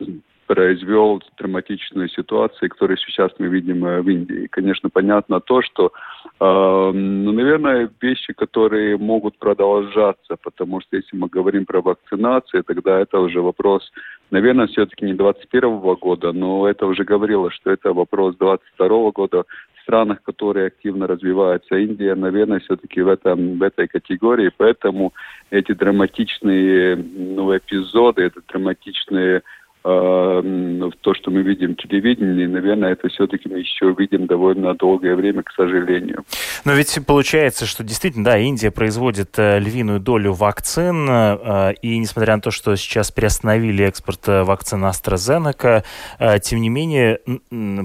произвел 0.54 1.24
драматичную 1.38 2.10
ситуацию, 2.10 2.70
которую 2.70 2.98
сейчас 2.98 3.32
мы 3.40 3.48
видим 3.48 3.86
э, 3.86 4.02
в 4.02 4.10
Индии. 4.10 4.44
И, 4.44 4.48
конечно, 4.48 4.90
понятно 4.90 5.40
то, 5.40 5.62
что, 5.62 5.94
э, 6.42 6.92
ну, 6.94 7.32
наверное, 7.32 7.90
вещи, 8.02 8.34
которые 8.34 8.98
могут 8.98 9.38
продолжаться, 9.38 10.36
потому 10.44 10.82
что 10.82 10.98
если 10.98 11.16
мы 11.16 11.30
говорим 11.30 11.66
про 11.66 11.80
вакцинацию, 11.80 12.66
тогда 12.66 13.00
это 13.00 13.20
уже 13.20 13.42
вопрос, 13.42 13.90
наверное, 14.30 14.68
все-таки 14.68 15.06
не 15.06 15.14
21 15.14 15.80
года, 15.96 16.34
но 16.34 16.68
это 16.68 16.86
уже 16.86 17.06
говорилось, 17.06 17.54
что 17.54 17.72
это 17.72 17.94
вопрос 17.94 18.36
22 18.36 19.12
года, 19.12 19.46
странах, 19.92 20.24
которые 20.24 20.68
активно 20.68 21.06
развиваются. 21.06 21.76
Индия, 21.76 22.16
наверное, 22.16 22.60
все-таки 22.60 23.02
в, 23.02 23.10
этом, 23.10 23.58
в 23.58 23.62
этой 23.62 23.90
категории, 23.90 24.50
поэтому 24.56 25.14
эти 25.50 25.74
драматичные 25.74 26.96
ну, 26.96 27.56
эпизоды, 27.56 28.24
это 28.24 28.40
драматичные 28.48 29.42
то, 29.84 31.14
что 31.16 31.32
мы 31.32 31.42
видим 31.42 31.74
в 31.74 31.78
телевидении, 31.78 32.46
наверное, 32.46 32.92
это 32.92 33.10
все-таки 33.10 33.50
мы 33.50 33.60
еще 33.60 33.96
видим 33.98 34.28
довольно 34.28 34.76
долгое 34.76 35.16
время, 35.16 35.42
к 35.42 35.52
сожалению. 35.52 36.24
Но 36.66 36.74
ведь 36.74 36.98
получается, 37.08 37.66
что 37.66 37.84
действительно, 37.84 38.26
да, 38.26 38.38
Индия 38.38 38.70
производит 38.70 39.40
э, 39.40 39.60
львиную 39.60 40.00
долю 40.00 40.34
вакцин, 40.34 41.08
э, 41.10 41.74
и 41.82 41.98
несмотря 41.98 42.36
на 42.36 42.42
то, 42.42 42.52
что 42.52 42.76
сейчас 42.76 43.12
приостановили 43.12 43.84
экспорт 43.84 44.28
э, 44.28 44.44
вакцин 44.44 44.84
AstraZeneca, 44.86 45.84
тем 46.42 46.62
не 46.62 46.70
менее, 46.70 47.20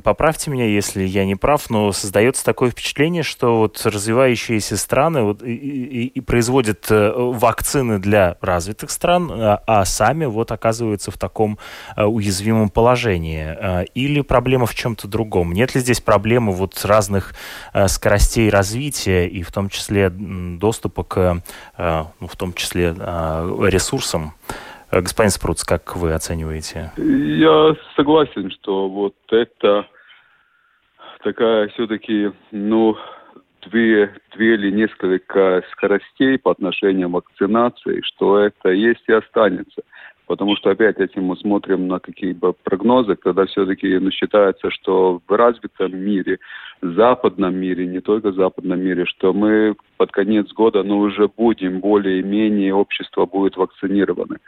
поправьте 0.02 0.50
меня, 0.50 0.66
если 0.66 1.02
я 1.02 1.24
не 1.24 1.36
прав, 1.36 1.70
но 1.70 1.92
создается 1.92 2.44
такое 2.44 2.70
впечатление, 2.70 3.22
что 3.22 3.58
вот 3.58 3.80
развивающиеся 3.84 4.76
страны 4.76 5.22
вот, 5.22 5.42
и, 5.42 5.54
и, 5.54 6.06
и 6.06 6.20
производят 6.20 6.86
вакцины 6.90 7.98
для 7.98 8.36
развитых 8.40 8.90
стран, 8.90 9.30
а, 9.32 9.84
сами 9.84 10.26
вот 10.26 10.52
оказываются 10.52 11.10
в 11.10 11.18
таком 11.18 11.58
уязвимом 11.96 12.68
положении? 12.68 13.44
Э, 13.44 13.84
или 13.94 14.20
проблема 14.22 14.66
в 14.66 14.74
чем-то 14.74 15.08
другом? 15.08 15.52
Нет 15.52 15.74
ли 15.74 15.80
здесь 15.80 16.00
проблемы 16.00 16.52
вот 16.52 16.84
разных 16.84 17.34
э, 17.72 17.88
скоростей 17.88 18.50
развития 18.50 19.26
и 19.26 19.42
в 19.42 19.52
том 19.52 19.68
числе 19.68 20.10
доступа 20.10 21.04
к, 21.04 21.42
ну, 21.78 22.26
в 22.26 22.36
том 22.36 22.52
числе 22.52 22.88
ресурсам? 22.88 24.34
Господин 24.90 25.30
Спруц, 25.30 25.64
как 25.64 25.96
вы 25.96 26.12
оцениваете? 26.12 26.92
Я 26.96 27.76
согласен, 27.96 28.50
что 28.50 28.88
вот 28.88 29.14
это 29.30 29.86
такая 31.22 31.68
все-таки, 31.68 32.30
ну, 32.52 32.96
две, 33.66 34.14
две 34.34 34.54
или 34.54 34.70
несколько 34.70 35.62
скоростей 35.72 36.38
по 36.38 36.52
отношению 36.52 37.08
к 37.08 37.12
вакцинации, 37.12 38.00
что 38.02 38.38
это 38.38 38.70
есть 38.70 39.02
и 39.08 39.12
останется. 39.12 39.82
Потому 40.26 40.56
что, 40.56 40.70
опять, 40.70 40.98
если 40.98 41.20
мы 41.20 41.36
смотрим 41.36 41.86
на 41.86 42.00
какие-то 42.00 42.54
прогнозы, 42.64 43.14
когда 43.14 43.46
все-таки 43.46 43.98
ну, 43.98 44.10
считается, 44.10 44.70
что 44.70 45.20
в 45.26 45.32
развитом 45.32 45.96
мире, 45.96 46.38
западном 46.82 47.54
мире, 47.54 47.86
не 47.86 48.00
только 48.00 48.32
западном 48.32 48.80
мире, 48.80 49.06
что 49.06 49.32
мы 49.32 49.76
под 49.96 50.10
конец 50.10 50.52
года 50.52 50.82
ну, 50.82 50.98
уже 50.98 51.28
будем 51.28 51.80
более-менее, 51.80 52.74
общество 52.74 53.26
будет 53.26 53.56
вакцинировано. 53.56 54.38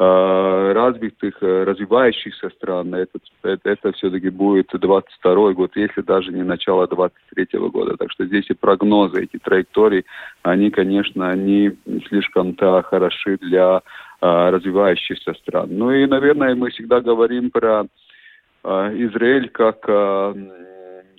А, 0.00 0.72
развитых, 0.74 1.40
развивающихся 1.40 2.50
стран 2.50 2.94
это, 2.94 3.18
это, 3.42 3.70
это 3.70 3.92
все-таки 3.92 4.30
будет 4.30 4.68
22 4.72 5.52
год, 5.54 5.72
если 5.74 6.02
даже 6.02 6.32
не 6.32 6.44
начало 6.44 6.86
23 6.86 7.58
года. 7.68 7.96
Так 7.96 8.12
что 8.12 8.24
здесь 8.26 8.48
и 8.48 8.54
прогнозы, 8.54 9.22
эти 9.22 9.38
траектории, 9.38 10.04
они, 10.42 10.70
конечно, 10.70 11.28
они 11.28 11.72
слишком-то 12.08 12.82
хороши 12.82 13.38
для 13.38 13.82
развивающихся 14.20 15.34
стран. 15.34 15.68
Ну 15.70 15.90
и, 15.92 16.06
наверное, 16.06 16.54
мы 16.54 16.70
всегда 16.70 17.00
говорим 17.00 17.50
про 17.50 17.86
а, 18.64 18.92
Израиль 18.92 19.48
как, 19.48 19.84
а, 19.88 20.34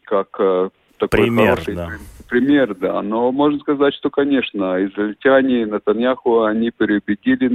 как 0.03 0.71
такой 0.99 1.19
пример, 1.19 1.51
хороший 1.51 1.75
да. 1.75 1.89
пример, 2.29 2.75
да. 2.75 3.01
Но 3.01 3.31
можно 3.31 3.59
сказать, 3.59 3.93
что, 3.95 4.09
конечно, 4.09 4.85
израильтяне, 4.85 5.65
Натаньяху, 5.65 6.43
они 6.43 6.71
переубедили 6.71 7.47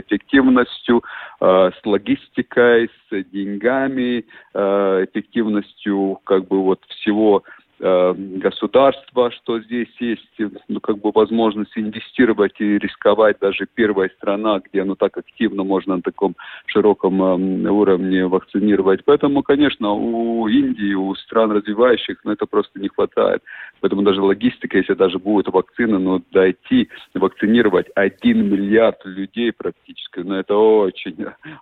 эффективностью, 0.00 1.02
э, 1.40 1.70
с 1.70 1.86
логистикой, 1.86 2.90
с 3.08 3.24
деньгами, 3.32 4.24
э, 4.54 5.06
эффективностью 5.08 6.18
как 6.24 6.48
бы 6.48 6.62
вот 6.62 6.80
всего 6.88 7.44
э, 7.46 7.61
государства, 7.82 9.30
что 9.32 9.60
здесь 9.60 9.88
есть 9.98 10.22
ну, 10.68 10.80
как 10.80 10.98
бы 10.98 11.10
возможность 11.12 11.76
инвестировать 11.76 12.54
и 12.60 12.78
рисковать 12.78 13.38
даже 13.40 13.66
первая 13.74 14.08
страна, 14.16 14.60
где 14.60 14.84
ну, 14.84 14.94
так 14.94 15.16
активно 15.18 15.64
можно 15.64 15.96
на 15.96 16.02
таком 16.02 16.36
широком 16.66 17.22
э, 17.22 17.70
уровне 17.70 18.26
вакцинировать. 18.26 19.04
Поэтому, 19.04 19.42
конечно, 19.42 19.92
у 19.92 20.46
Индии, 20.46 20.94
у 20.94 21.14
стран 21.16 21.50
развивающих, 21.52 22.18
ну, 22.24 22.32
это 22.32 22.46
просто 22.46 22.78
не 22.78 22.88
хватает. 22.88 23.42
Поэтому 23.80 24.02
даже 24.02 24.22
логистика, 24.22 24.78
если 24.78 24.94
даже 24.94 25.18
будет 25.18 25.48
вакцина, 25.48 25.98
но 25.98 26.18
ну, 26.18 26.24
дойти, 26.30 26.88
вакцинировать 27.14 27.86
один 27.96 28.48
миллиард 28.48 29.04
людей 29.04 29.52
практически, 29.52 30.20
ну, 30.20 30.36
это 30.36 30.54
очень 30.56 31.16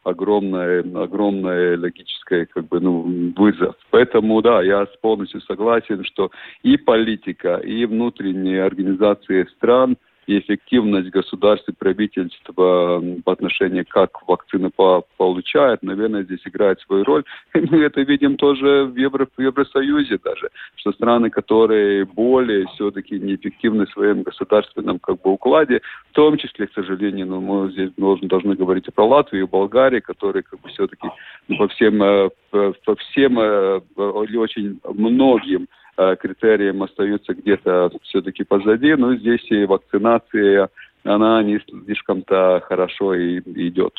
огромная, 0.04 0.84
огромная 1.02 1.78
логическая, 1.78 2.46
как 2.46 2.68
бы, 2.68 2.80
ну, 2.80 3.32
вызов. 3.36 3.74
Поэтому, 3.90 4.42
да, 4.42 4.62
я 4.62 4.86
полностью 5.00 5.40
согласен, 5.40 6.04
что 6.12 6.30
и 6.62 6.76
политика, 6.76 7.56
и 7.56 7.84
внутренние 7.86 8.62
организации 8.62 9.46
стран– 9.56 9.96
и 10.30 10.38
эффективность 10.38 11.10
государств 11.10 11.68
и 11.68 11.72
правительства 11.72 13.02
по 13.24 13.32
отношению, 13.32 13.84
как 13.88 14.26
вакцины 14.28 14.70
по 14.70 15.04
получают, 15.16 15.82
наверное, 15.82 16.22
здесь 16.22 16.40
играет 16.44 16.80
свою 16.80 17.04
роль. 17.04 17.24
И 17.54 17.60
мы 17.70 17.82
это 17.82 18.02
видим 18.02 18.36
тоже 18.36 18.84
в, 18.84 18.96
Евро, 18.96 19.26
в 19.36 19.40
Евросоюзе 19.40 20.18
даже, 20.22 20.50
что 20.76 20.92
страны, 20.92 21.30
которые 21.30 22.04
более 22.04 22.66
все-таки 22.74 23.18
неэффективны 23.18 23.86
в 23.86 23.90
своем 23.90 24.22
государственном 24.22 25.00
как 25.00 25.20
бы 25.20 25.32
укладе, 25.32 25.80
в 26.10 26.14
том 26.14 26.36
числе, 26.36 26.68
к 26.68 26.74
сожалению, 26.74 27.26
ну, 27.26 27.40
мы 27.40 27.72
здесь 27.72 27.90
должны, 27.96 28.28
должны 28.28 28.54
говорить 28.54 28.86
и 28.86 28.92
про 28.92 29.04
Латвию, 29.04 29.46
и 29.46 29.50
Болгарию, 29.50 30.02
которые 30.02 30.44
как 30.44 30.60
бы 30.60 30.68
все-таки 30.68 31.08
ну, 31.48 31.56
по 31.56 31.66
всем, 31.68 32.00
э, 32.02 32.30
по 32.50 32.94
всем 32.96 33.38
э, 33.40 33.80
или 33.96 34.36
очень 34.36 34.78
многим 34.84 35.62
Э, 35.62 35.79
критериям 35.96 36.82
остаются 36.82 37.34
где-то 37.34 37.90
все-таки 38.02 38.44
позади, 38.44 38.94
но 38.94 39.14
здесь 39.16 39.44
и 39.50 39.64
вакцинация, 39.64 40.68
она 41.04 41.42
не 41.42 41.60
слишком-то 41.60 42.62
хорошо 42.66 43.14
и 43.14 43.40
идет. 43.68 43.94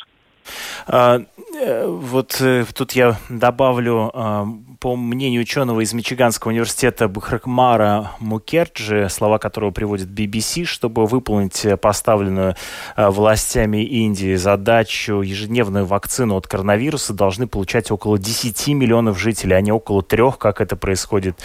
А, 0.86 1.22
э, 1.60 1.86
вот 1.86 2.36
э, 2.40 2.64
тут 2.74 2.92
я 2.92 3.16
добавлю, 3.28 4.10
а, 4.14 4.46
по 4.80 4.96
мнению 4.96 5.42
ученого 5.42 5.80
из 5.80 5.92
Мичиганского 5.92 6.50
университета 6.50 7.08
Бхракмара 7.08 8.12
Мукерджи, 8.18 9.08
слова 9.08 9.38
которого 9.38 9.70
приводит 9.70 10.08
BBC, 10.08 10.64
чтобы 10.64 11.06
выполнить 11.06 11.64
поставленную 11.80 12.56
а, 12.96 13.10
властями 13.10 13.84
Индии 13.84 14.34
задачу 14.34 15.20
ежедневную 15.20 15.86
вакцину 15.86 16.36
от 16.36 16.46
коронавируса 16.46 17.12
должны 17.12 17.46
получать 17.46 17.90
около 17.90 18.18
10 18.18 18.68
миллионов 18.68 19.18
жителей, 19.18 19.56
а 19.56 19.60
не 19.60 19.70
около 19.72 20.02
трех, 20.02 20.38
как 20.38 20.60
это 20.60 20.76
происходит 20.76 21.38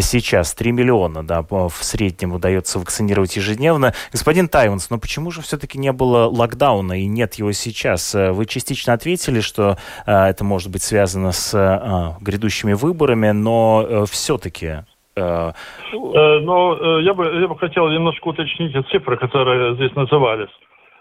сейчас. 0.00 0.54
3 0.54 0.72
миллиона, 0.72 1.22
да, 1.22 1.42
в 1.42 1.72
среднем 1.80 2.32
удается 2.32 2.78
вакцинировать 2.78 3.36
ежедневно. 3.36 3.94
Господин 4.12 4.48
Тайванс, 4.48 4.90
но 4.90 4.98
почему 4.98 5.30
же 5.30 5.40
все-таки 5.42 5.78
не 5.78 5.92
было 5.92 6.26
локдауна 6.26 7.00
и 7.00 7.06
нет 7.06 7.34
его 7.34 7.52
сейчас? 7.52 8.14
Вы 8.14 8.46
частично 8.62 8.92
ответили, 8.92 9.40
что 9.40 9.76
э, 10.06 10.12
это 10.12 10.44
может 10.44 10.70
быть 10.70 10.82
связано 10.82 11.32
с 11.32 11.52
э, 11.54 12.24
грядущими 12.24 12.74
выборами, 12.74 13.32
но 13.32 13.84
э, 13.86 14.04
все-таки 14.10 14.84
э, 15.16 15.52
но 15.92 16.78
э, 16.80 17.02
я 17.02 17.14
бы, 17.14 17.24
я 17.40 17.48
бы 17.48 17.58
хотел 17.58 17.88
немножко 17.88 18.28
уточнить 18.28 18.72
цифры, 18.90 19.16
которые 19.16 19.74
здесь 19.74 19.92
назывались. 19.94 20.50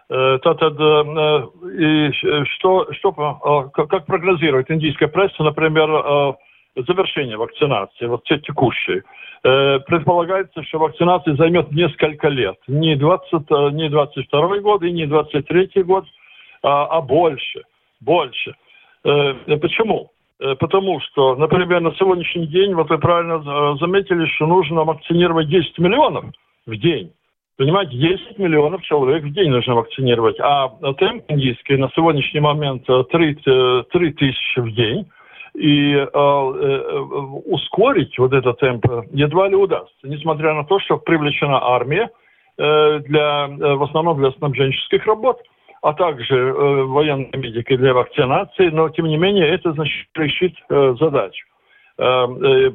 И 0.10 0.13
что, 2.58 2.88
что, 2.91 3.12
как 3.72 4.06
прогнозирует 4.06 4.70
индийская 4.70 5.08
пресса, 5.08 5.41
например, 5.41 6.35
завершение 6.75 7.38
вакцинации, 7.38 8.07
вот 8.07 8.25
текущей. 8.25 9.03
Предполагается, 9.42 10.64
что 10.64 10.79
вакцинация 10.79 11.38
займет 11.38 11.72
несколько 11.72 12.27
лет. 12.27 12.57
Не, 12.68 12.98
20, 12.98 13.31
не 13.72 13.88
22 13.88 14.59
год 14.59 14.83
и 14.83 14.92
не 14.92 15.05
23 15.05 15.83
год, 15.83 16.03
а, 16.63 16.85
а 16.85 17.01
больше, 17.01 17.63
больше. 18.00 18.55
Э, 19.03 19.33
почему? 19.57 20.11
Э, 20.39 20.55
потому 20.55 21.00
что, 21.01 21.35
например, 21.35 21.81
на 21.81 21.93
сегодняшний 21.95 22.47
день, 22.47 22.74
вот 22.74 22.89
вы 22.89 22.97
правильно 22.97 23.35
э, 23.35 23.77
заметили, 23.79 24.25
что 24.35 24.47
нужно 24.47 24.83
вакцинировать 24.83 25.50
10 25.50 25.77
миллионов 25.79 26.25
в 26.65 26.75
день. 26.75 27.11
Понимаете, 27.57 27.95
10 27.95 28.39
миллионов 28.39 28.81
человек 28.81 29.24
в 29.24 29.33
день 29.33 29.51
нужно 29.51 29.75
вакцинировать. 29.75 30.39
А 30.39 30.69
темп 30.97 31.25
индийский 31.27 31.77
на 31.77 31.89
сегодняшний 31.95 32.39
момент 32.39 32.85
3, 32.85 33.35
3 33.35 34.13
тысячи 34.13 34.59
в 34.59 34.74
день. 34.74 35.05
И 35.53 35.93
э, 35.93 36.05
э, 36.05 37.00
ускорить 37.45 38.17
вот 38.17 38.33
этот 38.33 38.57
темп 38.59 38.85
едва 39.11 39.50
ли 39.50 39.55
удастся, 39.55 40.07
несмотря 40.07 40.53
на 40.53 40.63
то, 40.63 40.79
что 40.79 40.97
привлечена 40.97 41.59
армия 41.61 42.09
э, 42.57 43.00
для, 43.00 43.47
в 43.47 43.83
основном 43.83 44.17
для 44.17 44.31
снабженческих 44.31 45.05
работ 45.05 45.41
а 45.81 45.94
также 45.94 46.35
э, 46.35 46.83
военные 46.83 47.31
медики 47.33 47.75
для 47.75 47.94
вакцинации, 47.94 48.70
но 48.70 48.89
тем 48.89 49.07
не 49.07 49.17
менее 49.17 49.48
это 49.48 49.74
значит 49.74 50.07
решит 50.15 50.53
э, 50.70 50.96
задачу. 51.00 51.46
Э, 51.98 52.27
э, 52.44 52.72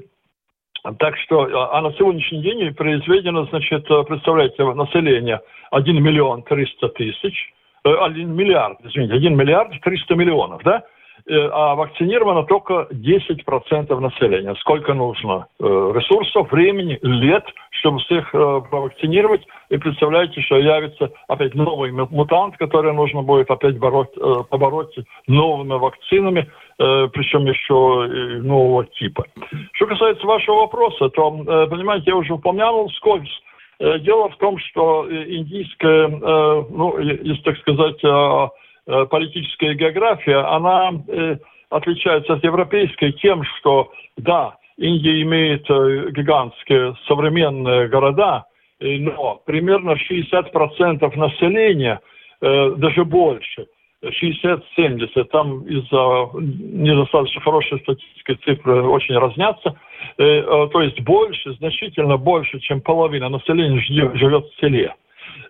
так 0.99 1.17
что, 1.19 1.43
а, 1.43 1.79
а 1.79 1.83
на 1.83 1.93
сегодняшний 1.93 2.43
день 2.43 2.75
произведено, 2.75 3.47
значит, 3.47 3.89
э, 3.91 4.03
представляете, 4.05 4.63
население 4.65 5.41
1 5.71 6.03
миллион 6.03 6.43
300 6.43 6.89
тысяч, 6.91 7.53
1 7.85 8.19
э, 8.19 8.25
миллиард, 8.25 8.79
извините, 8.85 9.15
1 9.15 9.37
миллиард 9.37 9.81
300 9.81 10.15
миллионов, 10.15 10.63
да? 10.65 10.83
Э, 11.29 11.49
а 11.53 11.75
вакцинировано 11.75 12.45
только 12.45 12.87
10% 12.93 13.99
населения. 13.99 14.55
Сколько 14.61 14.95
нужно 14.95 15.49
э, 15.59 15.65
ресурсов, 15.65 16.53
времени, 16.53 17.01
лет, 17.03 17.45
чтобы 17.71 17.99
всех 17.99 18.33
э, 18.33 18.61
провакцинировать. 18.71 19.45
И 19.69 19.77
представляете, 19.77 20.41
что 20.43 20.57
явится 20.57 21.11
опять 21.27 21.57
новый 21.57 21.91
мутант, 21.91 22.57
который 22.59 22.93
нужно 22.93 23.23
будет 23.23 23.51
опять 23.51 23.77
бороть, 23.77 24.15
побороть 24.49 24.95
новыми 25.27 25.75
вакцинами, 25.75 26.49
причем 26.79 27.47
еще 27.47 28.41
нового 28.43 28.85
типа. 28.85 29.25
Что 29.73 29.87
касается 29.87 30.25
вашего 30.27 30.61
вопроса, 30.61 31.09
то, 31.09 31.31
понимаете, 31.69 32.11
я 32.11 32.17
уже 32.17 32.35
упомянул 32.35 32.89
скользь. 32.91 33.43
Дело 33.81 34.29
в 34.29 34.37
том, 34.37 34.59
что 34.59 35.07
индийская, 35.11 36.07
ну, 36.09 36.99
если 36.99 37.43
так 37.43 37.59
сказать, 37.59 38.01
Э, 38.05 38.49
политическая 38.87 39.75
география, 39.75 40.37
она 40.37 40.93
э, 41.09 41.37
отличается 41.71 42.35
от 42.35 42.45
европейской 42.45 43.13
тем, 43.13 43.43
что, 43.59 43.93
да, 44.17 44.57
Индия 44.77 45.23
имеет 45.23 45.69
э, 45.69 46.11
гигантские 46.11 46.95
современные 47.09 47.89
города, 47.89 48.45
но 48.79 49.41
примерно 49.47 49.93
60% 49.93 51.17
населения, 51.17 51.99
даже 52.43 53.07
больше, 53.07 53.69
60-70, 54.05 55.25
там 55.33 55.63
из-за 55.63 56.29
недостаточно 56.39 57.41
хорошей 57.41 57.81
статистической 57.81 58.35
цифры 58.45 58.83
очень 58.83 59.17
разнятся, 59.17 59.81
то 60.19 60.81
есть 60.83 61.01
больше, 61.01 61.55
значительно 61.55 62.19
больше, 62.19 62.61
чем 62.61 62.83
половина 62.83 63.31
населения 63.31 63.81
живет 63.81 64.45
в 64.45 64.61
селе. 64.61 64.95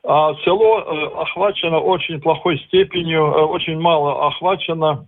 А 0.04 0.34
село 0.44 0.80
э, 0.80 1.20
охвачено 1.22 1.78
очень 1.78 2.20
плохой 2.20 2.58
степенью, 2.66 3.26
э, 3.26 3.42
очень 3.42 3.78
мало 3.80 4.26
охвачено 4.26 5.06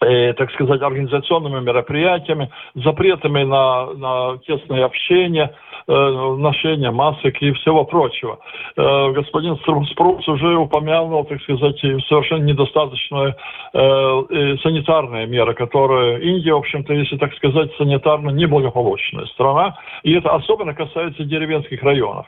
э, 0.00 0.32
так 0.34 0.50
сказать, 0.52 0.82
организационными 0.82 1.60
мероприятиями, 1.60 2.50
запретами 2.74 3.44
на, 3.44 3.92
на 3.94 4.38
тесное 4.38 4.84
общение, 4.84 5.54
э, 5.88 6.36
ношение 6.38 6.90
масок 6.90 7.40
и 7.40 7.52
всего 7.52 7.84
прочего. 7.84 8.38
Э, 8.76 9.12
господин 9.12 9.56
Спрус 9.56 10.26
уже 10.28 10.56
упомянул, 10.56 11.24
так 11.24 11.40
сказать, 11.42 11.78
совершенно 11.80 12.44
недостаточные 12.44 13.36
э, 13.72 14.56
санитарные 14.62 15.26
меры, 15.26 15.54
которые 15.54 16.22
Индия, 16.22 16.54
в 16.54 16.58
общем-то, 16.58 16.92
если 16.92 17.16
так 17.16 17.34
сказать, 17.34 17.70
санитарно 17.78 18.30
неблагополучная 18.30 19.26
страна, 19.26 19.76
и 20.02 20.12
это 20.12 20.30
особенно 20.30 20.74
касается 20.74 21.24
деревенских 21.24 21.82
районов. 21.82 22.26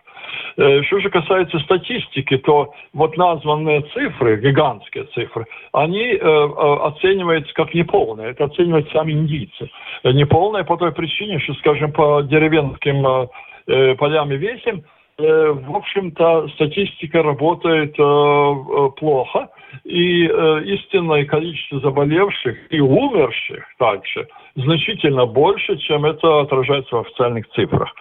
Что 0.56 1.00
же 1.00 1.08
касается 1.10 1.58
статистики, 1.60 2.36
то 2.38 2.72
вот 2.92 3.16
названные 3.16 3.82
цифры, 3.94 4.40
гигантские 4.40 5.04
цифры, 5.14 5.46
они 5.72 6.14
оцениваются 6.14 7.52
как 7.54 7.74
неполные. 7.74 8.30
Это 8.30 8.44
оценивают 8.44 8.90
сами 8.90 9.12
индийцы. 9.12 9.70
Неполные 10.04 10.64
по 10.64 10.76
той 10.76 10.92
причине, 10.92 11.38
что, 11.40 11.54
скажем, 11.54 11.92
по 11.92 12.22
деревенским 12.22 13.28
э, 13.68 13.94
полям 13.94 14.32
и 14.32 14.36
весям, 14.36 14.82
э, 15.18 15.52
в 15.52 15.76
общем-то, 15.76 16.48
статистика 16.54 17.22
работает 17.22 17.94
э, 17.98 18.88
плохо, 18.96 19.48
и 19.84 20.24
истинное 20.24 21.26
количество 21.26 21.80
заболевших 21.80 22.72
и 22.72 22.80
умерших 22.80 23.66
также 23.78 24.26
значительно 24.54 25.26
больше, 25.26 25.76
чем 25.76 26.06
это 26.06 26.40
отражается 26.40 26.96
в 26.96 27.00
официальных 27.00 27.46
цифрах. 27.50 27.94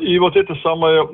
И 0.00 0.18
вот 0.18 0.36
эта 0.36 0.54
самая 0.56 1.06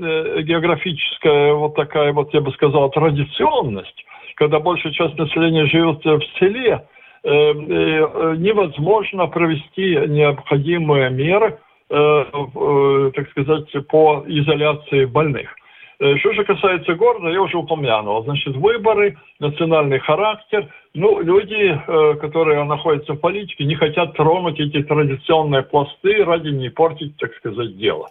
географическая, 0.42 1.54
вот 1.54 1.76
такая 1.76 2.12
вот, 2.12 2.34
я 2.34 2.40
бы 2.40 2.50
сказал, 2.54 2.90
традиционность, 2.90 4.04
когда 4.34 4.58
большая 4.58 4.92
часть 4.92 5.16
населения 5.16 5.66
живет 5.66 6.04
в 6.04 6.24
селе, 6.40 6.84
невозможно 7.22 9.28
провести 9.28 9.94
необходимые 10.08 11.08
меры 11.10 11.60
так 11.92 13.30
сказать, 13.30 13.86
по 13.88 14.24
изоляции 14.26 15.04
больных. 15.04 15.54
Что 15.98 16.32
же 16.32 16.44
касается 16.44 16.94
города, 16.94 17.28
я 17.28 17.40
уже 17.42 17.58
упомянул. 17.58 18.24
Значит, 18.24 18.56
выборы, 18.56 19.18
национальный 19.38 19.98
характер. 19.98 20.66
Ну, 20.94 21.20
люди, 21.20 21.78
которые 22.20 22.64
находятся 22.64 23.12
в 23.12 23.20
политике, 23.20 23.64
не 23.64 23.74
хотят 23.74 24.14
тронуть 24.16 24.58
эти 24.58 24.82
традиционные 24.82 25.62
пласты 25.62 26.24
ради 26.24 26.48
не 26.48 26.70
портить, 26.70 27.16
так 27.18 27.34
сказать, 27.34 27.76
дело. 27.76 28.08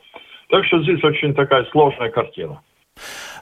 Так 0.49 0.63
что 0.65 0.81
здесь 0.83 1.03
очень 1.03 1.33
такая 1.33 1.65
сложная 1.71 2.09
картина. 2.09 2.61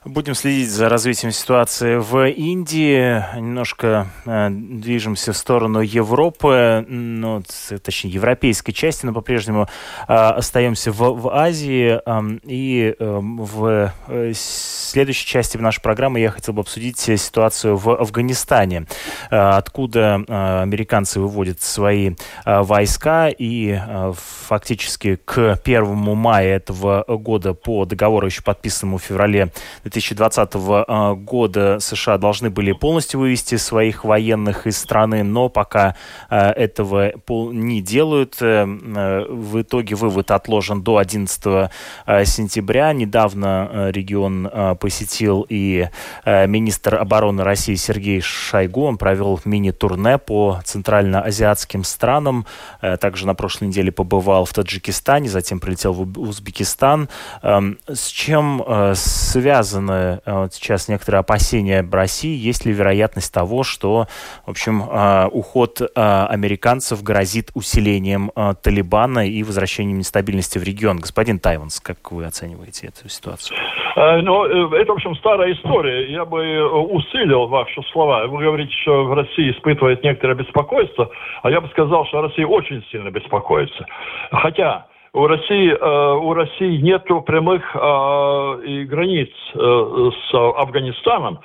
Будем 0.06 0.34
следить 0.34 0.72
за 0.72 0.88
развитием 0.88 1.34
ситуации 1.34 1.98
в 1.98 2.26
Индии. 2.30 3.22
Немножко 3.36 4.08
э, 4.26 4.48
движемся 4.50 5.34
в 5.34 5.38
сторону 5.38 5.82
Европы, 5.82 6.86
ну, 6.88 7.44
точнее, 7.84 8.12
европейской 8.12 8.72
части, 8.72 9.06
но 9.06 9.12
по-прежнему 9.12 9.68
э, 10.08 10.14
остаемся 10.14 10.94
в, 10.94 11.00
в 11.00 11.28
Азии. 11.28 12.00
Э, 12.06 12.40
и 12.46 12.96
э, 12.98 13.20
в 13.22 13.92
э, 14.08 14.32
следующей 14.34 15.28
части 15.28 15.58
нашей 15.58 15.82
программы 15.82 16.22
я 16.22 16.32
хотел 16.32 16.54
бы 16.54 16.62
обсудить 16.62 16.98
ситуацию 16.98 17.76
в 17.76 17.90
Афганистане, 17.90 18.86
э, 19.30 19.36
откуда 19.36 20.24
э, 20.26 20.62
американцы 20.62 21.20
выводят 21.20 21.62
свои 21.62 22.12
э, 22.46 22.62
войска. 22.62 23.28
И 23.28 23.78
э, 23.78 24.14
фактически 24.16 25.18
к 25.18 25.60
1 25.62 25.86
мая 26.16 26.56
этого 26.56 27.04
года 27.06 27.54
по 27.54 27.84
договору, 27.84 28.28
еще 28.28 28.44
подписанному 28.44 28.98
в 28.98 29.04
феврале 29.04 29.52
2020 29.90 30.52
а, 30.56 31.14
года 31.16 31.80
США 31.80 32.18
должны 32.18 32.50
были 32.50 32.72
полностью 32.72 33.20
вывести 33.20 33.56
своих 33.56 34.04
военных 34.04 34.68
из 34.68 34.78
страны, 34.78 35.24
но 35.24 35.50
пока 35.50 35.96
а, 36.30 36.52
этого 36.52 37.14
не 37.28 37.82
делают. 37.82 38.38
Э, 38.42 38.66
э, 38.66 39.26
в 39.30 39.62
итоге 39.62 39.96
вывод 39.96 40.32
отложен 40.32 40.82
до 40.84 40.98
11 40.98 41.42
а, 41.46 42.26
сентября. 42.26 42.94
Недавно 42.94 43.90
регион 43.92 44.50
посетил 44.80 45.46
и 45.50 45.88
министр 46.26 46.96
обороны 46.96 47.44
России 47.44 47.76
Сергей 47.76 48.22
Шойгу. 48.22 48.84
Он 48.84 48.98
провел 48.98 49.40
мини-турне 49.46 50.18
по 50.18 50.60
центральноазиатским 50.64 51.84
странам. 51.84 52.46
Э, 52.82 52.98
также 52.98 53.26
на 53.26 53.34
прошлой 53.34 53.68
неделе 53.70 53.92
побывал 53.92 54.46
в 54.46 54.54
Таджикистане, 54.54 55.30
затем 55.30 55.60
прилетел 55.60 55.94
в 55.94 56.20
Узбекистан. 56.20 57.10
Эм, 57.42 57.78
с 57.88 58.08
чем 58.08 58.64
связан 58.94 59.79
высказаны 59.80 60.22
э, 60.26 60.42
вот 60.42 60.54
сейчас 60.54 60.90
некоторые 60.90 61.20
опасения 61.20 61.88
России. 61.92 62.36
Есть 62.36 62.66
ли 62.66 62.74
вероятность 62.74 63.34
того, 63.34 63.64
что, 63.64 64.06
в 64.46 64.52
общем, 64.52 64.84
э, 64.84 65.28
уход 65.32 65.82
э, 65.82 65.88
американцев 65.96 67.04
грозит 67.04 67.50
усилением 67.54 68.32
Талибана 68.64 69.28
и 69.28 69.44
возвращением 69.44 70.00
нестабильности 70.00 70.60
в 70.60 70.64
регион? 70.64 70.98
Господин 70.98 71.40
Тайванс, 71.40 71.80
как 71.80 72.12
вы 72.12 72.26
оцениваете 72.26 72.88
эту 72.88 73.10
ситуацию? 73.10 73.58
Ну, 73.96 74.46
это, 74.46 74.92
в 74.94 74.96
общем, 74.96 75.16
старая 75.16 75.52
история. 75.54 76.12
Я 76.12 76.24
бы 76.24 76.40
усилил 76.70 77.48
ваши 77.48 77.82
слова. 77.92 78.28
Вы 78.28 78.44
говорите, 78.44 78.72
что 78.82 79.04
в 79.04 79.14
России 79.14 79.52
испытывает 79.52 80.04
некоторое 80.04 80.36
беспокойство, 80.36 81.10
а 81.44 81.50
я 81.50 81.60
бы 81.60 81.68
сказал, 81.70 82.06
что 82.06 82.22
Россия 82.22 82.46
очень 82.46 82.84
сильно 82.92 83.10
беспокоится. 83.10 83.86
Хотя 84.32 84.86
у 85.14 85.28
России, 85.28 85.72
э, 85.72 86.14
у 86.18 86.34
России 86.34 86.78
нет 86.78 87.04
прямых 87.26 87.64
э, 87.76 88.84
границ 88.86 89.30
э, 89.56 89.58
с 89.58 90.34
Афганистаном. 90.34 91.40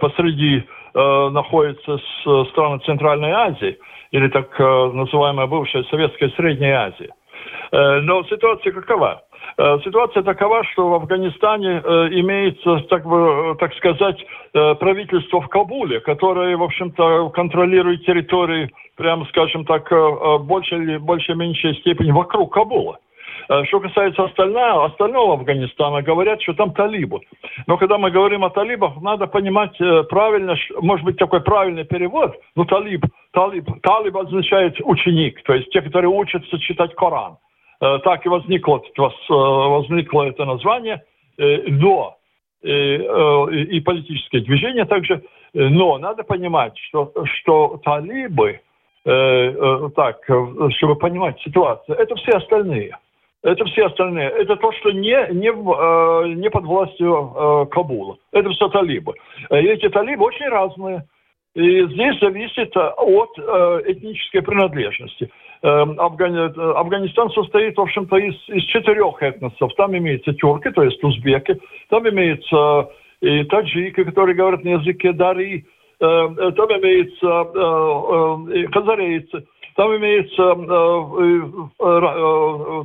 Посреди 0.00 0.64
находятся 0.94 1.98
страны 2.50 2.78
Центральной 2.84 3.30
Азии 3.32 3.78
или 4.10 4.28
так 4.28 4.58
называемая 4.58 5.46
бывшая 5.46 5.84
Советская 5.84 6.28
Средняя 6.36 6.92
Азия. 6.92 7.14
Но 8.02 8.22
ситуация 8.24 8.72
какова? 8.72 9.22
Ситуация 9.56 10.22
такова, 10.22 10.64
что 10.64 10.88
в 10.88 10.94
Афганистане 10.94 11.78
имеется, 12.20 12.80
так, 12.88 13.04
бы, 13.04 13.56
так 13.60 13.74
сказать, 13.74 14.24
правительство 14.52 15.40
в 15.40 15.48
Кабуле, 15.48 16.00
которое, 16.00 16.56
в 16.56 16.62
общем-то, 16.62 17.30
контролирует 17.30 18.04
территории, 18.04 18.70
прямо 18.96 19.26
скажем 19.26 19.64
так, 19.64 19.90
больше, 20.44 20.98
больше 20.98 21.34
меньшей 21.34 21.74
степени 21.76 22.12
вокруг 22.12 22.52
Кабула. 22.54 22.98
Э, 23.48 23.64
что 23.64 23.80
касается 23.80 24.24
остального, 24.24 24.86
остального 24.86 25.34
Афганистана, 25.34 26.02
говорят, 26.02 26.40
что 26.42 26.54
там 26.54 26.72
талибы. 26.72 27.20
Но 27.66 27.76
когда 27.76 27.98
мы 27.98 28.10
говорим 28.10 28.44
о 28.44 28.50
талибах, 28.50 29.00
надо 29.00 29.26
понимать 29.26 29.78
э, 29.80 30.04
правильно, 30.04 30.54
может 30.80 31.04
быть, 31.04 31.16
такой 31.16 31.40
правильный 31.40 31.84
перевод. 31.84 32.34
Ну, 32.56 32.64
талиб, 32.64 33.04
талиб, 33.32 33.68
талиб 33.82 34.16
означает 34.16 34.76
ученик, 34.82 35.42
то 35.44 35.54
есть 35.54 35.70
те, 35.70 35.82
которые 35.82 36.10
учатся 36.10 36.58
читать 36.58 36.94
Коран. 36.94 37.36
Э, 37.82 37.98
так 38.04 38.24
и 38.24 38.28
возникло, 38.28 38.82
возникло 39.28 40.22
это 40.22 40.44
название. 40.44 41.02
Но 41.38 42.16
и, 42.62 43.80
политическое 43.84 44.40
движение 44.40 44.84
также. 44.84 45.22
Но 45.54 45.98
надо 45.98 46.22
понимать, 46.22 46.78
что, 46.78 47.12
что 47.24 47.80
талибы, 47.82 48.60
так, 49.02 50.22
чтобы 50.24 50.94
понимать 50.96 51.40
ситуацию, 51.40 51.96
это 51.96 52.14
все 52.16 52.32
остальные. 52.32 52.96
Это 53.42 53.64
все 53.64 53.86
остальные. 53.86 54.28
Это 54.28 54.56
то, 54.56 54.72
что 54.72 54.92
не, 54.92 55.16
не, 55.32 55.48
э, 55.48 56.34
не 56.34 56.48
под 56.48 56.64
властью 56.64 57.32
э, 57.34 57.66
Кабула. 57.72 58.16
Это 58.30 58.50
все 58.50 58.68
талибы. 58.68 59.14
И 59.50 59.54
эти 59.54 59.88
талибы 59.88 60.24
очень 60.24 60.46
разные. 60.46 61.04
И 61.54 61.84
здесь 61.86 62.18
зависит 62.20 62.74
от 62.76 63.38
э, 63.38 63.82
этнической 63.86 64.42
принадлежности. 64.42 65.28
Э, 65.62 65.82
Афгани... 65.98 66.38
Афганистан 66.76 67.30
состоит, 67.30 67.76
в 67.76 67.80
общем-то, 67.80 68.16
из, 68.16 68.34
из 68.48 68.64
четырех 68.64 69.22
этносов. 69.22 69.72
Там 69.76 69.96
имеются 69.96 70.32
тюрки, 70.34 70.70
то 70.70 70.82
есть 70.82 71.02
узбеки, 71.04 71.58
там 71.88 72.08
имеются 72.08 72.90
и 73.20 73.44
таджики, 73.44 74.02
которые 74.02 74.34
говорят 74.34 74.64
на 74.64 74.70
языке 74.70 75.12
дари, 75.12 75.64
э, 76.00 76.52
там 76.56 76.68
имеются 76.80 77.46
э, 77.54 78.64
э, 78.64 78.66
хазарейцы, 78.72 79.46
там 79.76 79.96
имеется 79.96 80.42
э, 80.42 80.56
э, 81.78 81.94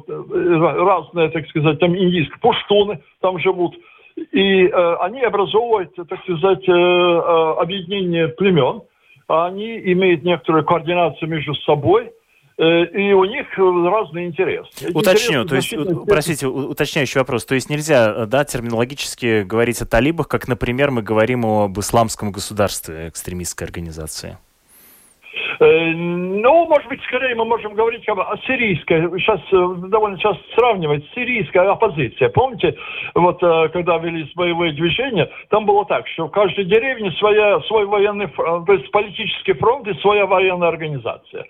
э, 0.08 0.84
разные, 0.86 1.30
так 1.30 1.48
сказать, 1.48 1.80
там 1.80 1.98
индийские 1.98 2.40
пуштуны 2.40 3.02
там 3.22 3.40
живут. 3.40 3.76
И 4.32 4.68
они 4.68 5.22
образовывают, 5.22 5.94
так 5.96 6.20
сказать, 6.24 6.68
объединение 6.68 8.30
племен. 8.30 8.82
Они 9.28 9.78
имеют 9.94 10.24
некоторую 10.24 10.66
координацию 10.66 11.30
между 11.30 11.54
собой– 11.54 12.12
и 12.58 13.14
у 13.14 13.24
них 13.26 13.46
разные 13.56 14.28
интересы. 14.28 14.92
Уточню, 14.94 15.46
то 15.46 15.56
есть, 15.56 15.74
простите, 16.08 16.48
уточняющий 16.48 17.20
вопрос. 17.20 17.46
То 17.46 17.56
есть 17.56 17.70
нельзя, 17.70 18.26
да, 18.26 18.46
терминологически 18.46 19.44
говорить 19.44 19.82
о 19.82 19.86
талибах, 19.86 20.28
как, 20.28 20.48
например, 20.48 20.90
мы 20.90 21.04
говорим 21.04 21.46
об 21.46 21.80
исламском 21.80 22.32
государстве, 22.32 23.10
экстремистской 23.10 23.68
организации? 23.68 24.38
Э, 25.60 25.92
ну, 25.92 26.66
может 26.68 26.88
быть, 26.88 27.02
скорее 27.04 27.36
мы 27.36 27.46
можем 27.46 27.74
говорить 27.74 28.08
об 28.10 28.20
сирийской. 28.46 29.02
Сейчас 29.20 29.40
э, 29.52 29.90
довольно 29.90 30.18
часто 30.20 30.42
сравнивать 30.56 31.04
сирийская 31.16 31.70
оппозиция. 31.70 32.30
Помните, 32.30 32.76
вот 33.16 33.42
э, 33.42 33.70
когда 33.70 33.98
велись 33.98 34.32
боевые 34.36 34.74
движения, 34.74 35.30
там 35.50 35.66
было 35.66 35.86
так, 35.86 36.08
что 36.10 36.28
в 36.28 36.32
каждой 36.32 36.66
деревне 36.66 37.12
своя, 37.14 37.60
свой 37.62 37.86
военный, 37.86 38.28
то 38.28 38.74
есть 38.74 38.92
политический 38.92 39.54
фронт 39.54 39.88
и 39.88 39.94
своя 40.02 40.26
военная 40.26 40.70
организация. 40.70 41.46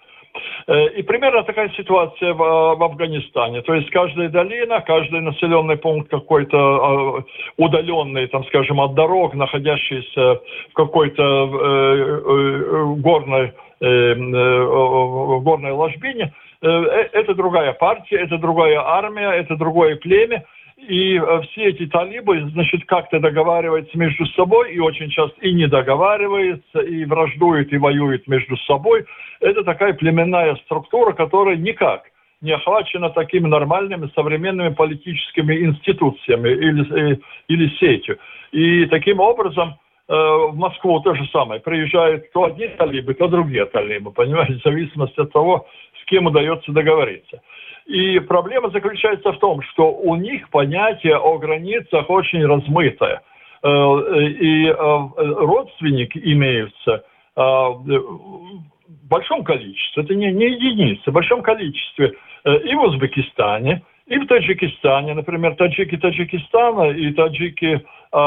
И 0.68 1.02
примерно 1.04 1.44
такая 1.44 1.70
ситуация 1.78 2.34
в, 2.34 2.84
Афганистане. 2.84 3.62
То 3.62 3.74
есть 3.74 3.90
каждая 3.90 4.30
долина, 4.30 4.82
каждый 4.82 5.22
населенный 5.22 5.78
пункт 5.78 6.10
какой-то 6.10 7.24
удаленный, 7.58 8.28
там, 8.28 8.44
скажем, 8.46 8.80
от 8.82 8.94
дорог, 8.94 9.34
находящийся 9.34 10.42
в 10.70 10.74
какой-то 10.74 11.24
э, 11.24 12.22
э, 12.26 12.96
горной 12.98 13.54
э, 13.80 14.16
горной 14.16 15.72
ложбине, 15.72 16.34
э, 16.62 16.68
э, 16.68 17.10
это 17.14 17.34
другая 17.34 17.74
партия, 17.74 18.18
это 18.18 18.38
другая 18.38 18.80
армия, 18.80 19.32
это 19.32 19.56
другое 19.56 19.96
племя. 19.96 20.44
И 20.78 21.20
все 21.50 21.66
эти 21.66 21.88
талибы, 21.88 22.50
значит, 22.52 22.86
как-то 22.86 23.20
договариваются 23.20 23.98
между 23.98 24.26
собой, 24.28 24.74
и 24.74 24.80
очень 24.80 25.10
часто 25.10 25.40
и 25.42 25.52
не 25.52 25.68
договариваются, 25.68 26.80
и 26.80 27.04
враждуют, 27.06 27.74
и 27.74 27.78
воюют 27.78 28.28
между 28.28 28.56
собой. 28.58 29.06
Это 29.40 29.64
такая 29.64 29.94
племенная 29.94 30.56
структура, 30.66 31.14
которая 31.14 31.56
никак 31.56 32.04
не 32.42 32.52
охвачена 32.52 33.10
такими 33.10 33.48
нормальными 33.48 34.12
современными 34.14 34.74
политическими 34.74 35.66
институциями 35.66 36.50
или, 36.50 37.20
или 37.48 37.70
сетью. 37.80 38.20
И 38.52 38.86
таким 38.86 39.20
образом 39.20 39.80
Э, 40.10 40.14
в 40.52 40.56
Москву 40.56 41.02
то 41.02 41.14
же 41.16 41.28
самое. 41.34 41.60
Приезжают 41.60 42.32
то 42.32 42.46
одни 42.46 42.68
талибы, 42.70 43.14
то 43.14 43.28
другие 43.28 43.66
талибы, 43.66 44.12
понимаете, 44.12 44.54
в 44.54 44.64
зависимости 44.64 45.20
от 45.20 45.34
того, 45.34 45.68
с 46.02 46.06
кем 46.06 46.28
удается 46.28 46.72
договориться. 46.72 47.42
И 47.88 48.20
проблема 48.20 48.70
заключается 48.70 49.32
в 49.32 49.40
том, 49.40 49.62
что 49.62 49.92
у 49.92 50.16
них 50.16 50.50
понятие 50.50 51.18
о 51.18 51.38
границах 51.38 52.10
очень 52.10 52.46
размытое. 52.46 53.22
Э, 53.64 53.70
и 53.70 54.68
э, 54.68 54.74
родственники 54.76 56.20
имеются 56.24 57.04
в 57.36 59.08
большом 59.08 59.44
количестве, 59.44 60.02
это 60.02 60.16
не, 60.16 60.32
не 60.32 60.46
единицы, 60.46 61.12
в 61.12 61.14
большом 61.14 61.44
количестве 61.44 62.14
и 62.44 62.74
в 62.74 62.82
Узбекистане, 62.82 63.84
И 64.08 64.18
в 64.18 64.28
Таджикистане, 64.28 65.14
например, 65.14 65.56
таджики 65.56 65.98
Таджикистана 65.98 66.92
и 66.92 67.12
таджики 67.12 67.76
э, 67.76 67.80
э, 68.12 68.20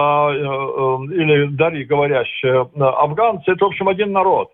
или 1.15 1.47
дари 1.47 1.85
говорящие 1.85 2.69
афганцы, 2.77 3.53
это, 3.53 3.65
в 3.65 3.69
общем, 3.69 3.89
один 3.89 4.13
народ. 4.13 4.51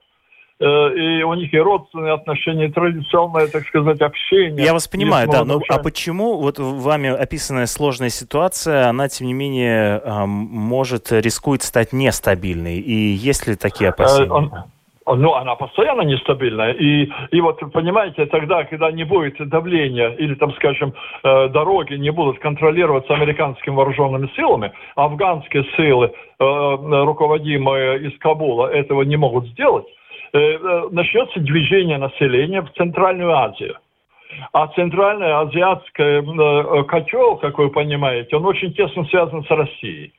Э, 0.59 0.65
и 0.95 1.23
у 1.23 1.35
них 1.35 1.53
и 1.53 1.59
родственные 1.59 2.15
отношения, 2.15 2.67
и 2.67 2.73
традиционное, 2.73 3.47
так 3.49 3.67
сказать, 3.67 4.01
общение. 4.01 4.65
Я 4.65 4.73
вас 4.73 4.89
понимаю, 4.89 5.29
да, 5.31 5.45
но 5.45 5.61
а 5.69 5.79
почему 5.79 6.39
вот 6.39 6.59
вами 6.59 7.11
описанная 7.11 7.67
сложная 7.67 8.09
ситуация, 8.09 8.89
она, 8.89 9.09
тем 9.09 9.27
не 9.27 9.35
менее, 9.35 10.01
может, 10.07 11.13
рискует 11.13 11.63
стать 11.63 11.93
нестабильной? 11.93 12.79
И 12.79 12.93
есть 12.93 13.47
ли 13.47 13.57
такие 13.57 13.91
опасения? 13.91 14.65
Ну, 15.07 15.35
она 15.35 15.55
постоянно 15.55 16.03
нестабильная. 16.03 16.73
И, 16.73 17.09
и 17.31 17.41
вот, 17.41 17.61
понимаете, 17.73 18.27
тогда, 18.27 18.65
когда 18.65 18.91
не 18.91 19.05
будет 19.05 19.37
давления, 19.49 20.09
или, 20.09 20.35
там, 20.35 20.53
скажем, 20.55 20.95
э, 21.23 21.49
дороги 21.49 21.95
не 21.95 22.11
будут 22.11 22.41
контролироваться 22.41 23.15
американскими 23.15 23.75
вооруженными 23.75 24.29
силами, 24.35 24.73
афганские 24.97 25.65
силы, 25.77 26.07
э, 26.07 26.13
руководимые 26.41 28.09
из 28.09 28.19
Кабула, 28.19 28.67
этого 28.67 29.03
не 29.03 29.17
могут 29.17 29.47
сделать, 29.47 29.87
Э, 29.87 30.06
э, 30.06 30.06
начнется 30.33 31.41
движение 31.41 31.99
населения 31.99 32.63
в 32.63 32.71
Центральную 32.73 33.33
Азию. 33.33 33.77
А 34.53 34.67
Центральная 34.69 35.41
Азиатская 35.41 36.23
э, 36.23 36.85
котел, 36.85 37.37
как 37.37 37.59
вы 37.59 37.71
понимаете, 37.71 38.37
он 38.37 38.47
очень 38.47 38.73
тесно 38.75 39.05
связан 39.07 39.45
с 39.45 39.51
Россией. 39.51 40.13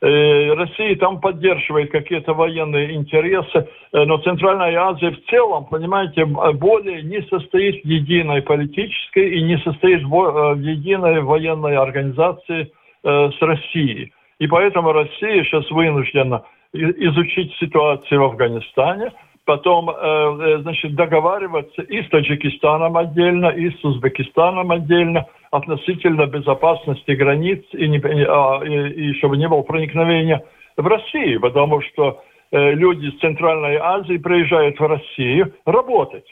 Россия 0.00 0.96
там 0.96 1.18
поддерживает 1.20 1.90
какие-то 1.90 2.34
военные 2.34 2.94
интересы, 2.94 3.68
но 3.92 4.18
Центральная 4.18 4.76
Азия 4.76 5.12
в 5.12 5.24
целом, 5.30 5.64
понимаете, 5.64 6.26
более 6.26 7.02
не 7.02 7.22
состоит 7.22 7.82
в 7.82 7.86
единой 7.86 8.42
политической 8.42 9.38
и 9.38 9.42
не 9.42 9.56
состоит 9.58 10.02
в 10.02 10.58
единой 10.58 11.22
военной 11.22 11.76
организации 11.76 12.70
с 13.02 13.36
Россией. 13.40 14.12
И 14.40 14.46
поэтому 14.46 14.92
Россия 14.92 15.42
сейчас 15.44 15.70
вынуждена 15.70 16.42
изучить 16.74 17.54
ситуацию 17.54 18.20
в 18.20 18.24
Афганистане– 18.24 19.10
потом, 19.44 19.90
э, 19.90 19.94
э, 19.94 20.58
значит, 20.62 20.94
договариваться 20.94 21.82
и 21.82 22.02
с 22.02 22.08
Таджикистаном 22.08 22.96
отдельно, 22.96 23.48
и 23.48 23.70
с 23.70 23.84
Узбекистаном 23.84 24.70
отдельно 24.70 25.26
относительно 25.50 26.26
безопасности 26.26 27.12
границ 27.12 27.64
и, 27.72 27.88
не, 27.88 27.98
а, 27.98 28.62
и, 28.64 29.10
и 29.10 29.14
чтобы 29.18 29.36
не 29.36 29.48
было 29.48 29.62
проникновения 29.62 30.42
в 30.76 30.86
Россию, 30.86 31.40
потому 31.40 31.80
что 31.82 32.22
э, 32.50 32.72
люди 32.72 33.06
из 33.06 33.18
Центральной 33.20 33.76
Азии 33.76 34.16
приезжают 34.16 34.78
в 34.80 34.86
Россию 34.86 35.52
работать. 35.66 36.26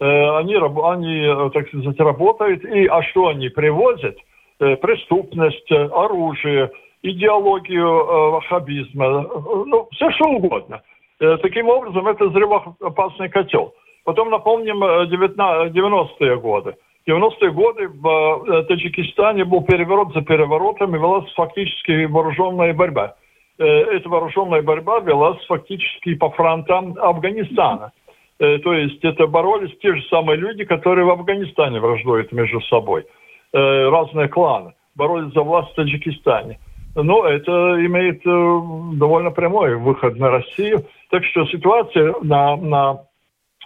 Э, 0.00 0.38
они, 0.38 0.54
они, 0.56 1.50
так 1.52 1.68
сказать, 1.68 2.00
работают, 2.00 2.64
и 2.64 2.86
а 2.86 3.02
что 3.02 3.28
они 3.28 3.48
привозят? 3.50 4.16
Э, 4.58 4.76
преступность, 4.76 5.70
оружие, 5.70 6.70
идеологию 7.02 7.86
э, 7.86 8.30
ваххабизма, 8.30 9.22
ну, 9.66 9.88
все 9.92 10.10
что 10.12 10.30
угодно– 10.30 10.80
Э, 10.90 10.96
таким 11.18 11.68
образом, 11.68 12.06
это 12.08 12.26
взрывоопасный 12.26 13.28
котел. 13.28 13.74
Потом 14.08 14.30
напомним 14.30 14.82
90-е 14.82 16.32
э, 16.32 16.36
годы. 16.36 16.76
В 17.06 17.10
90-е 17.10 17.50
годы 17.50 17.88
в 17.88 18.44
э, 18.46 18.62
Таджикистане 18.62 19.44
был 19.44 19.62
переворот 19.62 20.14
за 20.14 20.22
переворотом 20.22 20.96
и 20.96 20.98
велась 20.98 21.30
фактически 21.34 22.06
вооруженная 22.06 22.72
борьба. 22.72 23.16
Эта 23.58 24.08
вооруженная 24.08 24.62
борьба 24.62 25.00
велась 25.00 25.44
фактически 25.46 26.14
по 26.14 26.30
фронтам 26.30 26.94
Афганистана. 26.96 27.90
То 28.38 28.72
есть 28.72 29.04
это 29.04 29.26
боролись 29.26 29.76
те 29.80 29.96
же 29.96 30.02
самые 30.08 30.36
люди, 30.36 30.64
которые 30.64 31.04
в 31.04 31.10
Афганистане 31.10 31.80
враждуют 31.80 32.30
между 32.30 32.60
собой. 32.62 33.04
Разные 33.52 34.28
кланы 34.28 34.74
боролись 34.94 35.34
за 35.34 35.42
власть 35.42 35.72
в 35.72 35.74
Таджикистане. 35.74 36.60
Но 36.94 37.26
это 37.26 37.50
имеет 37.84 38.22
довольно 38.24 39.32
прямой 39.32 39.74
выход 39.74 40.16
на 40.16 40.30
Россию. 40.30 40.84
Так 41.10 41.24
что 41.24 41.46
ситуация 41.46 42.14
на, 42.22 42.56
на 42.56 43.00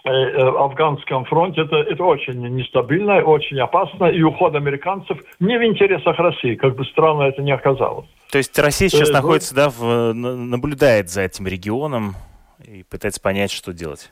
э, 0.05 0.09
э, 0.09 0.41
афганском 0.41 1.25
фронте 1.25 1.61
это, 1.61 1.75
это 1.77 2.03
очень 2.03 2.41
нестабильно, 2.55 3.21
очень 3.21 3.59
опасно, 3.59 4.05
и 4.05 4.21
уход 4.21 4.55
американцев 4.55 5.17
не 5.39 5.57
в 5.57 5.63
интересах 5.63 6.17
России, 6.19 6.55
как 6.55 6.75
бы 6.75 6.85
странно 6.85 7.23
это 7.23 7.41
ни 7.41 7.51
оказалось. 7.51 8.07
То 8.31 8.37
есть 8.37 8.57
Россия 8.57 8.89
сейчас 8.89 9.09
э, 9.09 9.13
находится, 9.13 9.53
да, 9.53 9.69
в, 9.69 10.13
наблюдает 10.13 11.09
за 11.09 11.21
этим 11.21 11.47
регионом 11.47 12.15
и 12.65 12.83
пытается 12.83 13.21
понять, 13.21 13.51
что 13.51 13.73
делать? 13.73 14.11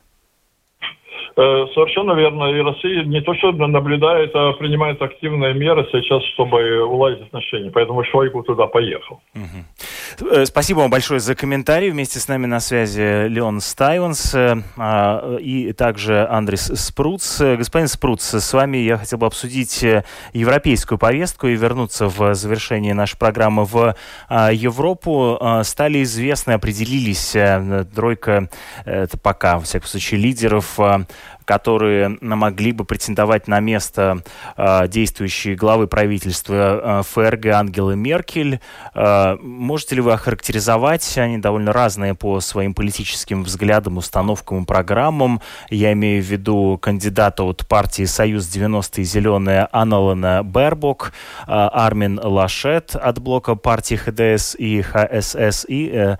Э, 1.34 1.66
совершенно 1.74 2.12
верно. 2.12 2.44
И 2.44 2.60
Россия 2.60 3.04
не 3.04 3.20
то 3.22 3.34
что 3.34 3.52
наблюдает, 3.52 4.32
а 4.34 4.52
принимает 4.52 5.00
активные 5.00 5.54
меры 5.54 5.86
сейчас, 5.90 6.22
чтобы 6.34 6.82
уладить 6.84 7.22
отношения. 7.22 7.70
Поэтому 7.70 8.04
Шойгу 8.04 8.42
туда 8.42 8.66
поехал. 8.66 9.20
Угу. 9.34 10.44
Спасибо 10.44 10.80
вам 10.80 10.90
большое 10.90 11.20
за 11.20 11.34
комментарий. 11.34 11.90
Вместе 11.90 12.18
с 12.18 12.28
нами 12.28 12.44
на 12.46 12.60
связи 12.60 13.28
Леон 13.28 13.60
Стайванс 13.60 14.34
э, 14.34 14.56
а, 14.76 15.36
и 15.38 15.72
также 15.72 16.26
Андрес 16.26 16.66
Спруц. 16.78 17.40
Господин 17.40 17.88
Спруц, 17.88 18.22
с 18.22 18.52
вами 18.52 18.76
я 18.78 18.98
хотел 18.98 19.18
бы 19.18 19.26
обсудить 19.26 19.84
европейскую 20.34 20.98
повестку 20.98 21.46
и 21.46 21.56
вернуться 21.56 22.08
в 22.08 22.34
завершение 22.34 22.92
нашей 22.92 23.16
программы 23.16 23.64
в 23.64 23.96
а, 24.28 24.52
Европу. 24.52 25.40
Стали 25.62 26.02
известны, 26.02 26.52
определились 26.52 27.34
тройка, 27.94 28.48
это 28.84 29.18
пока, 29.18 29.56
во 29.56 29.62
всяком 29.62 29.88
случае, 29.88 30.20
лидеров 30.20 30.78
которые 31.44 32.16
могли 32.20 32.72
бы 32.72 32.84
претендовать 32.84 33.48
на 33.48 33.60
место 33.60 34.22
э, 34.56 34.88
действующей 34.88 35.54
главы 35.54 35.86
правительства 35.86 37.00
э, 37.00 37.02
ФРГ 37.02 37.46
Ангелы 37.46 37.96
Меркель. 37.96 38.60
Э, 38.94 39.36
можете 39.40 39.96
ли 39.96 40.00
вы 40.00 40.12
охарактеризовать, 40.12 41.18
они 41.18 41.38
довольно 41.38 41.72
разные 41.72 42.14
по 42.14 42.40
своим 42.40 42.74
политическим 42.74 43.44
взглядам, 43.44 43.98
установкам 43.98 44.62
и 44.62 44.66
программам. 44.66 45.40
Я 45.70 45.92
имею 45.92 46.22
в 46.22 46.26
виду 46.26 46.78
кандидата 46.80 47.42
от 47.44 47.66
партии 47.66 48.04
«Союз 48.04 48.44
90-е 48.46 49.04
зеленые» 49.04 49.68
Аналана 49.72 50.42
Бербок, 50.42 51.12
э, 51.46 51.52
Армин 51.52 52.20
Лашет 52.22 52.94
от 52.94 53.18
блока 53.18 53.54
партии 53.54 53.96
ХДС 53.96 54.54
и 54.58 54.82
ХСС, 54.82 55.66
и 55.68 56.16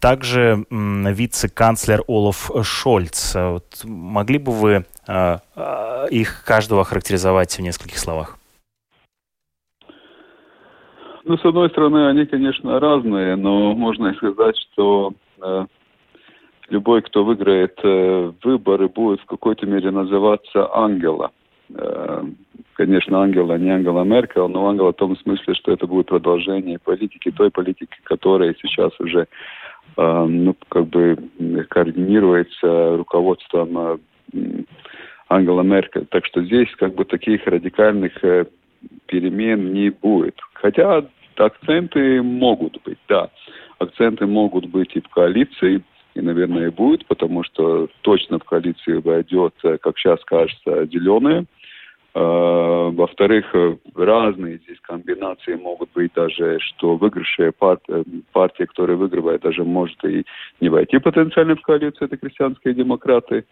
также 0.00 0.64
вице-канцлер 0.70 2.02
Олаф 2.06 2.50
Шольц. 2.62 3.36
Вот 3.60 3.84
могли 3.84 4.38
бы 4.38 4.52
вы 4.52 4.84
э, 5.06 5.36
э, 5.56 6.08
их 6.10 6.44
каждого 6.46 6.84
характеризовать 6.84 7.58
в 7.58 7.60
нескольких 7.60 7.98
словах? 7.98 8.38
Ну, 11.24 11.36
с 11.36 11.44
одной 11.44 11.68
стороны, 11.68 12.08
они, 12.08 12.24
конечно, 12.24 12.80
разные, 12.80 13.36
но 13.36 13.74
можно 13.74 14.14
сказать, 14.14 14.56
что 14.56 15.12
э, 15.42 15.66
любой, 16.70 17.02
кто 17.02 17.22
выиграет 17.22 17.78
э, 17.84 18.32
выборы, 18.42 18.88
будет 18.88 19.20
в 19.20 19.26
какой-то 19.26 19.66
мере 19.66 19.90
называться 19.90 20.74
Ангела. 20.74 21.30
Э, 21.74 22.24
конечно, 22.72 23.22
Ангела 23.22 23.58
не 23.58 23.70
Ангела 23.70 24.04
Меркель, 24.04 24.48
но 24.48 24.68
Ангела 24.68 24.92
в 24.92 24.96
том 24.96 25.18
смысле, 25.18 25.54
что 25.54 25.70
это 25.70 25.86
будет 25.86 26.06
продолжение 26.06 26.78
политики, 26.78 27.30
той 27.30 27.50
политики, 27.50 27.98
которая 28.04 28.56
сейчас 28.62 28.98
уже 28.98 29.20
а, 29.20 29.26
ну, 29.96 30.56
как 30.68 30.86
бы 30.86 31.16
координируется 31.68 32.96
руководством 32.96 34.00
Ангела 35.30 35.62
Меркель. 35.62 36.06
Так 36.06 36.26
что 36.26 36.42
здесь 36.42 36.68
как 36.76 36.94
бы 36.94 37.04
таких 37.04 37.46
радикальных 37.46 38.22
э, 38.24 38.46
перемен 39.06 39.72
не 39.72 39.90
будет. 39.90 40.34
Хотя 40.54 41.04
акценты 41.36 42.20
могут 42.20 42.82
быть, 42.82 42.98
да. 43.08 43.30
Акценты 43.78 44.26
могут 44.26 44.66
быть 44.66 44.94
и 44.94 45.00
в 45.00 45.08
коалиции, 45.08 45.82
и, 46.14 46.20
наверное, 46.20 46.66
и 46.66 46.70
будет, 46.70 47.06
потому 47.06 47.44
что 47.44 47.88
точно 48.02 48.40
в 48.40 48.44
коалиции 48.44 48.94
войдет, 48.94 49.54
э, 49.62 49.78
как 49.78 49.96
сейчас 49.98 50.22
кажется, 50.24 50.86
зеленые– 50.86 51.46
Э, 51.59 51.59
во-вторых, 52.14 53.54
э, 53.54 53.76
разные 53.94 54.58
здесь 54.58 54.80
комбинации 54.80 55.54
могут 55.54 55.90
быть 55.92 56.12
даже, 56.14 56.58
что 56.60 56.96
выигравшая 56.96 57.52
партия, 57.52 58.04
партия, 58.32 58.66
которая 58.66 58.96
выигрывает, 58.96 59.42
даже 59.42 59.62
может 59.62 60.04
и 60.04 60.24
не 60.60 60.68
войти 60.68 60.98
потенциально 60.98 61.54
в 61.54 61.62
коалицию, 61.62 62.06
это 62.06 62.16
крестьянские 62.16 62.74
демократы. 62.74 63.44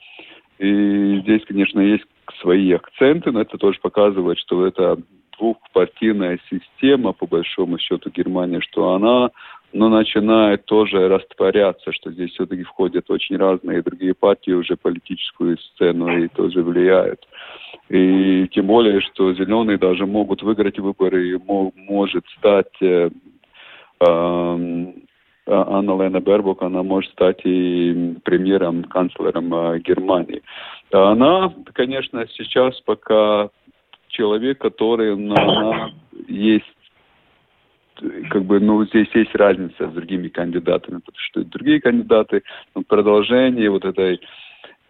И 0.59 1.21
здесь, 1.23 1.45
конечно, 1.47 1.81
есть 1.81 2.05
свои 2.41 2.73
акценты, 2.73 3.31
но 3.31 3.43
это 3.43 3.59
тоже 3.59 3.79
показывает, 3.81 4.39
что 4.39 4.67
это 4.67 4.99
двухпартийная 5.39 6.41
система, 6.51 7.13
по 7.13 7.27
большому 7.27 7.79
счету, 7.79 8.11
Германия, 8.11 8.61
что 8.61 8.93
она 8.95 9.31
но 9.73 9.89
начинает 9.89 10.65
тоже 10.65 11.09
растворяться, 11.09 11.93
что 11.93 12.11
здесь 12.11 12.31
все-таки 12.33 12.63
входят 12.63 13.11
очень 13.11 13.37
разные 13.37 13.83
другие 13.83 14.15
партии 14.15 14.53
уже 14.53 14.77
политическую 14.77 15.59
сцену 15.59 16.09
и 16.17 16.29
тоже 16.29 16.63
влияют. 16.63 17.27
И 17.89 18.49
тем 18.49 18.67
более, 18.67 19.01
что 19.01 19.33
зеленые 19.33 19.79
даже 19.79 20.07
могут 20.07 20.43
выиграть 20.43 20.79
выборы 20.79 21.31
и 21.31 21.39
может 21.47 22.25
стать 22.37 22.83
э, 22.83 23.09
э, 24.01 24.93
Анна 25.47 26.03
Лена 26.03 26.21
Бербок, 26.21 26.63
она 26.63 26.83
может 26.83 27.11
стать 27.13 27.41
и 27.45 28.17
премьером, 28.25 28.85
канцлером 28.85 29.55
э, 29.55 29.79
Германии. 29.81 30.43
Она, 30.93 31.53
конечно, 31.73 32.27
сейчас 32.29 32.79
пока 32.83 33.49
человек, 34.09 34.59
который 34.59 35.17
на, 35.17 35.35
на 35.35 35.91
есть 36.29 36.65
как 38.31 38.45
бы, 38.45 38.61
ну, 38.61 38.85
здесь 38.87 39.09
есть 39.15 39.35
разница 39.35 39.89
с 39.89 39.93
другими 39.93 40.29
кандидатами, 40.29 40.99
потому 40.99 41.19
что 41.19 41.45
другие 41.45 41.81
кандидаты, 41.81 42.43
ну, 42.75 42.83
продолжение 42.83 43.71
вот 43.71 43.85
этой 43.85 44.21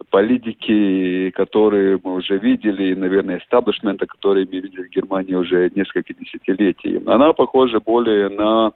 политики, 0.09 1.31
которые 1.31 1.99
мы 2.03 2.15
уже 2.15 2.37
видели, 2.37 2.93
наверное, 2.93 3.39
эстаблишмента, 3.39 4.05
которые 4.05 4.45
мы 4.45 4.59
видели 4.59 4.83
в 4.83 4.89
Германии 4.89 5.35
уже 5.35 5.71
несколько 5.75 6.13
десятилетий. 6.13 7.01
Она 7.05 7.33
похожа 7.33 7.79
более 7.79 8.29
на 8.29 8.71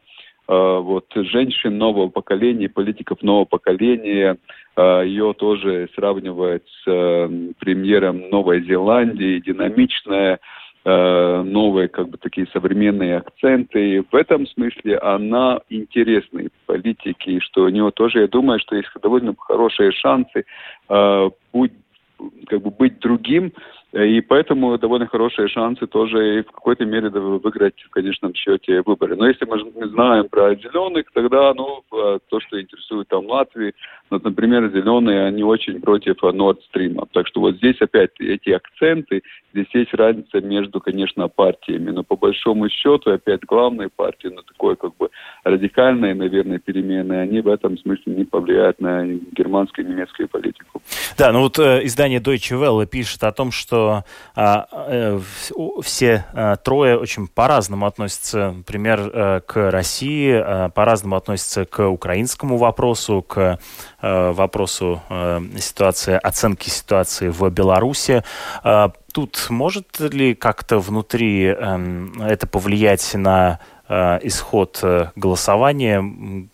э, 0.48 0.78
вот 0.80 1.06
женщин 1.16 1.78
нового 1.78 2.10
поколения, 2.10 2.70
политиков 2.70 3.22
нового 3.22 3.46
поколения. 3.46 4.38
Э, 4.76 5.04
ее 5.06 5.34
тоже 5.34 5.90
сравнивают 5.96 6.64
с 6.68 6.88
э, 6.88 7.30
премьером 7.60 8.30
Новой 8.30 8.64
Зеландии, 8.64 9.40
динамичная, 9.40 10.40
новые, 10.86 11.88
как 11.88 12.10
бы 12.10 12.18
такие 12.18 12.46
современные 12.48 13.18
акценты. 13.18 14.04
В 14.12 14.16
этом 14.16 14.46
смысле 14.48 14.98
она 14.98 15.62
интересный 15.70 16.50
политики, 16.66 17.40
что 17.40 17.64
у 17.64 17.70
него 17.70 17.92
тоже, 17.92 18.22
я 18.22 18.28
думаю, 18.28 18.60
что 18.60 18.76
есть 18.76 18.90
довольно 19.02 19.34
хорошие 19.38 19.94
шансы 19.94 20.44
э, 20.90 21.30
будь, 21.54 21.72
как 22.48 22.62
бы 22.62 22.72
быть 22.72 23.00
другим, 23.00 23.54
и 23.94 24.22
поэтому 24.22 24.76
довольно 24.80 25.06
хорошие 25.06 25.48
шансы 25.48 25.86
тоже 25.86 26.40
и 26.40 26.42
в 26.42 26.52
какой-то 26.52 26.84
мере 26.84 27.10
выиграть 27.10 27.80
в 27.80 27.92
конечном 27.92 28.34
счете 28.34 28.82
выборы. 28.82 29.16
Но 29.16 29.28
если 29.28 29.46
мы 29.46 29.88
знаем 29.88 30.28
про 30.30 30.56
зеленых, 30.56 31.06
тогда 31.14 31.54
ну, 31.54 31.84
э, 31.94 32.20
то, 32.28 32.40
что 32.40 32.60
интересует 32.60 33.08
там 33.10 33.28
Латвии, 33.28 33.74
вот, 34.10 34.24
например, 34.24 34.72
зеленые, 34.72 35.26
они 35.26 35.44
очень 35.44 35.80
против 35.80 36.24
Nord 36.24 36.58
Stream. 36.74 37.08
Так 37.14 37.28
что 37.28 37.42
вот 37.42 37.58
здесь 37.58 37.80
опять 37.82 38.12
эти 38.20 38.50
акценты, 38.50 39.22
здесь 39.54 39.68
есть 39.74 39.94
разница 39.94 40.42
между, 40.42 40.80
конечно, 40.80 41.28
партиями. 41.28 41.92
Но 41.92 42.04
по 42.04 42.16
большому 42.16 42.70
счету, 42.70 43.12
опять 43.12 43.42
главные 43.46 43.90
партии, 43.90 44.28
но 44.28 44.42
такое 44.42 44.76
как 44.76 44.96
бы 44.98 45.10
радикальные, 45.44 46.16
наверное, 46.16 46.58
перемены, 46.58 47.14
они 47.14 47.42
в 47.42 47.48
этом 47.48 47.78
смысле 47.78 48.16
не 48.16 48.26
повлияют 48.26 48.82
на 48.82 49.06
германскую 49.06 49.86
и 49.86 49.90
немецкую 49.90 50.30
политику. 50.30 50.82
Да, 51.18 51.32
ну 51.32 51.42
вот 51.42 51.60
э, 51.60 51.86
издание 51.86 52.20
Deutsche 52.20 52.60
Welle 52.60 52.88
пишет 52.88 53.24
о 53.24 53.32
том, 53.32 53.52
что 53.52 53.83
э, 54.36 54.64
э, 54.74 55.20
все 55.82 56.26
э, 56.34 56.56
трое 56.64 56.98
очень 56.98 57.28
по-разному 57.28 57.86
относятся, 57.86 58.52
например, 58.52 59.00
э, 59.00 59.42
к 59.46 59.72
России, 59.72 60.34
э, 60.34 60.70
по-разному 60.70 61.16
относятся 61.16 61.66
к 61.66 61.88
украинскому 61.88 62.58
вопросу, 62.58 63.22
к 63.22 63.60
э, 64.02 64.32
вопросу 64.32 65.02
э, 65.10 65.42
ситуации, 65.60 66.20
оценки 66.22 66.70
ситуации 66.70 67.30
в 67.30 67.50
Беларуси. 67.50 68.24
Э, 68.64 68.90
тут 69.12 69.48
может 69.50 70.00
ли 70.00 70.36
как-то 70.36 70.80
внутри 70.80 71.46
э, 71.46 72.08
это 72.20 72.48
повлиять 72.48 73.14
на 73.14 73.60
Э, 73.90 74.18
исход 74.24 74.82
голосования. 75.16 76.04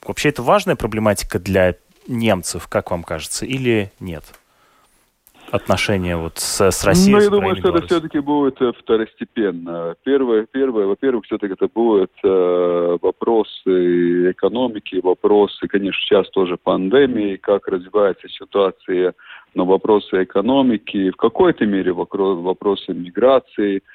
Вообще 0.03 0.29
это 0.29 0.41
важная 0.41 0.75
проблематика 0.75 1.37
для 1.37 1.75
немцев, 2.07 2.67
как 2.67 2.89
вам 2.91 3.03
кажется, 3.03 3.45
или 3.45 3.91
нет? 3.99 4.25
Отношения 5.51 6.15
вот 6.15 6.37
с, 6.37 6.71
с 6.71 6.83
Россией. 6.83 7.15
Ну, 7.15 7.21
я 7.21 7.29
думаю, 7.29 7.55
что 7.55 7.69
это 7.69 7.85
все-таки 7.87 8.19
будет 8.19 8.61
э, 8.61 8.71
второстепенно. 8.77 9.95
Первое, 10.03 10.45
первое 10.51 10.85
во-первых, 10.85 11.25
все-таки 11.25 11.53
это 11.53 11.67
будут 11.73 12.11
э, 12.23 12.97
вопросы 13.01 14.31
экономики, 14.31 14.99
вопросы, 15.01 15.67
конечно, 15.67 16.01
сейчас 16.01 16.29
тоже 16.29 16.57
пандемии, 16.57 17.37
как 17.37 17.67
развивается 17.67 18.27
ситуация, 18.29 19.13
но 19.55 19.65
вопросы 19.65 20.23
экономики, 20.23 21.09
в 21.11 21.15
какой-то 21.15 21.65
мере 21.65 21.93
вопросы 21.93 22.93
миграции– 22.93 23.81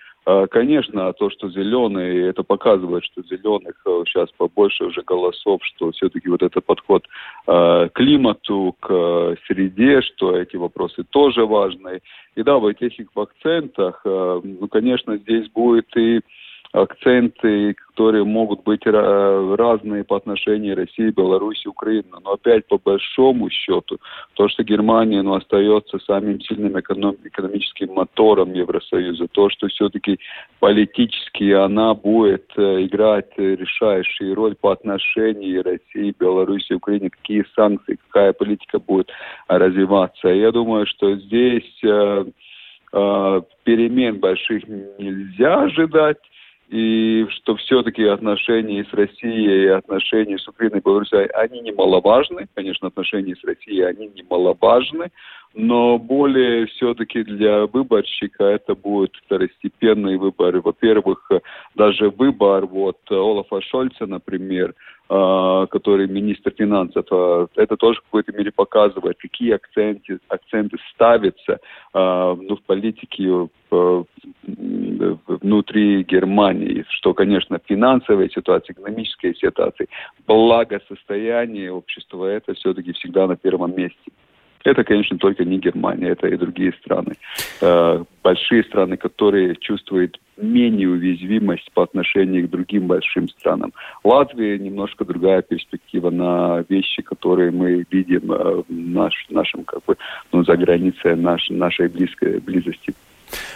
конечно, 0.50 1.12
то, 1.12 1.28
что 1.30 1.50
зеленые, 1.50 2.28
это 2.28 2.42
показывает, 2.42 3.04
что 3.04 3.22
зеленых 3.22 3.74
сейчас 4.06 4.30
э, 4.30 4.32
побольше 4.38 4.84
уже 4.84 5.02
голосов, 5.02 5.60
что 5.64 5.90
все-таки 5.92 6.28
вот 6.28 6.42
этот 6.42 6.64
подход 6.64 7.06
э, 7.46 7.88
к 7.88 7.92
климату, 7.92 8.74
к 8.80 8.86
э, 8.90 9.36
среде, 9.46 10.00
что 10.00 10.36
эти 10.36 10.56
вопросы 10.56 11.04
тоже 11.04 11.44
важны. 11.44 12.00
И 12.36 12.42
да, 12.42 12.58
в 12.58 12.66
этих 12.66 13.06
акцентах, 13.14 14.00
ну, 14.04 14.66
конечно, 14.68 15.16
здесь 15.18 15.48
будет 15.50 15.86
и 15.96 16.20
акценты, 16.74 17.74
которые 17.74 18.24
могут 18.24 18.64
быть 18.64 18.84
разные 18.84 20.02
по 20.02 20.16
отношению 20.16 20.74
России, 20.74 21.10
Беларуси, 21.10 21.68
Украины. 21.68 22.08
Но 22.24 22.32
опять 22.32 22.66
по 22.66 22.78
большому 22.78 23.48
счету, 23.48 23.98
то, 24.34 24.48
что 24.48 24.64
Германия 24.64 25.22
ну, 25.22 25.34
остается 25.34 26.00
самым 26.00 26.40
сильным 26.40 26.78
эконом, 26.78 27.16
экономическим 27.22 27.94
мотором 27.94 28.52
Евросоюза, 28.52 29.28
то, 29.28 29.48
что 29.50 29.68
все-таки 29.68 30.18
политически 30.58 31.52
она 31.52 31.94
будет 31.94 32.50
э, 32.56 32.84
играть 32.86 33.30
решающую 33.38 34.34
роль 34.34 34.56
по 34.56 34.72
отношению 34.72 35.62
России, 35.62 36.14
Беларуси, 36.18 36.72
Украине, 36.72 37.10
какие 37.10 37.44
санкции, 37.54 38.00
какая 38.08 38.32
политика 38.32 38.80
будет 38.80 39.12
развиваться. 39.46 40.26
Я 40.26 40.50
думаю, 40.50 40.86
что 40.86 41.14
здесь 41.14 41.84
э, 41.84 42.24
э, 42.92 43.42
перемен 43.62 44.18
больших 44.18 44.66
нельзя 44.98 45.62
ожидать 45.62 46.18
и 46.74 47.24
что 47.30 47.54
все-таки 47.54 48.02
отношения 48.02 48.84
с 48.84 48.92
Россией 48.92 49.68
отношения 49.68 50.36
с 50.38 50.48
Украиной 50.48 50.80
и 50.80 50.82
Беларусью, 50.82 51.30
они 51.38 51.60
немаловажны. 51.60 52.48
Конечно, 52.52 52.88
отношения 52.88 53.36
с 53.36 53.44
Россией, 53.44 53.82
они 53.82 54.08
немаловажны, 54.08 55.12
но 55.54 55.98
более 55.98 56.66
все-таки 56.66 57.22
для 57.22 57.66
выборщика 57.66 58.44
это 58.44 58.74
будет 58.74 59.14
второстепенный 59.24 60.16
выбор. 60.16 60.60
Во-первых, 60.60 61.30
даже 61.74 62.10
выбор 62.10 62.66
вот 62.66 62.98
Олафа 63.08 63.60
Шольца, 63.60 64.06
например, 64.06 64.74
а, 65.08 65.66
который 65.66 66.08
министр 66.08 66.50
финансов, 66.56 67.04
а, 67.10 67.46
это 67.56 67.76
тоже 67.76 68.00
в 68.00 68.04
какой-то 68.04 68.32
мере 68.32 68.50
показывает, 68.50 69.18
какие 69.18 69.52
акценты, 69.52 70.18
акценты 70.28 70.78
ставятся 70.94 71.60
а, 71.92 72.34
ну, 72.34 72.56
в 72.56 72.62
политике 72.62 73.48
внутри 75.26 76.04
Германии, 76.04 76.84
что, 76.88 77.12
конечно, 77.12 77.60
финансовая 77.64 78.28
ситуация, 78.28 78.72
экономическая 78.72 79.34
ситуация, 79.34 79.88
благосостояние 80.26 81.72
общества, 81.72 82.26
это 82.26 82.54
все-таки 82.54 82.92
всегда 82.92 83.26
на 83.26 83.36
первом 83.36 83.76
месте. 83.76 84.12
Это, 84.64 84.82
конечно, 84.82 85.18
только 85.18 85.44
не 85.44 85.58
Германия, 85.58 86.08
это 86.08 86.26
и 86.26 86.36
другие 86.36 86.72
страны. 86.72 87.12
Э, 87.60 88.02
большие 88.22 88.64
страны, 88.64 88.96
которые 88.96 89.56
чувствуют 89.56 90.18
менее 90.38 90.88
уязвимость 90.88 91.70
по 91.74 91.82
отношению 91.82 92.46
к 92.48 92.50
другим 92.50 92.86
большим 92.86 93.28
странам. 93.28 93.72
Латвия 94.02 94.58
немножко 94.58 95.04
другая 95.04 95.42
перспектива 95.42 96.10
на 96.10 96.64
вещи, 96.68 97.02
которые 97.02 97.50
мы 97.50 97.84
видим 97.90 98.32
э, 98.32 98.62
в 98.62 98.64
наш, 98.68 99.26
нашем, 99.28 99.64
как 99.64 99.84
бы, 99.84 99.96
ну, 100.32 100.42
за 100.44 100.56
границей 100.56 101.14
наш, 101.14 101.50
нашей 101.50 101.88
близкой 101.88 102.40
близости. 102.40 102.94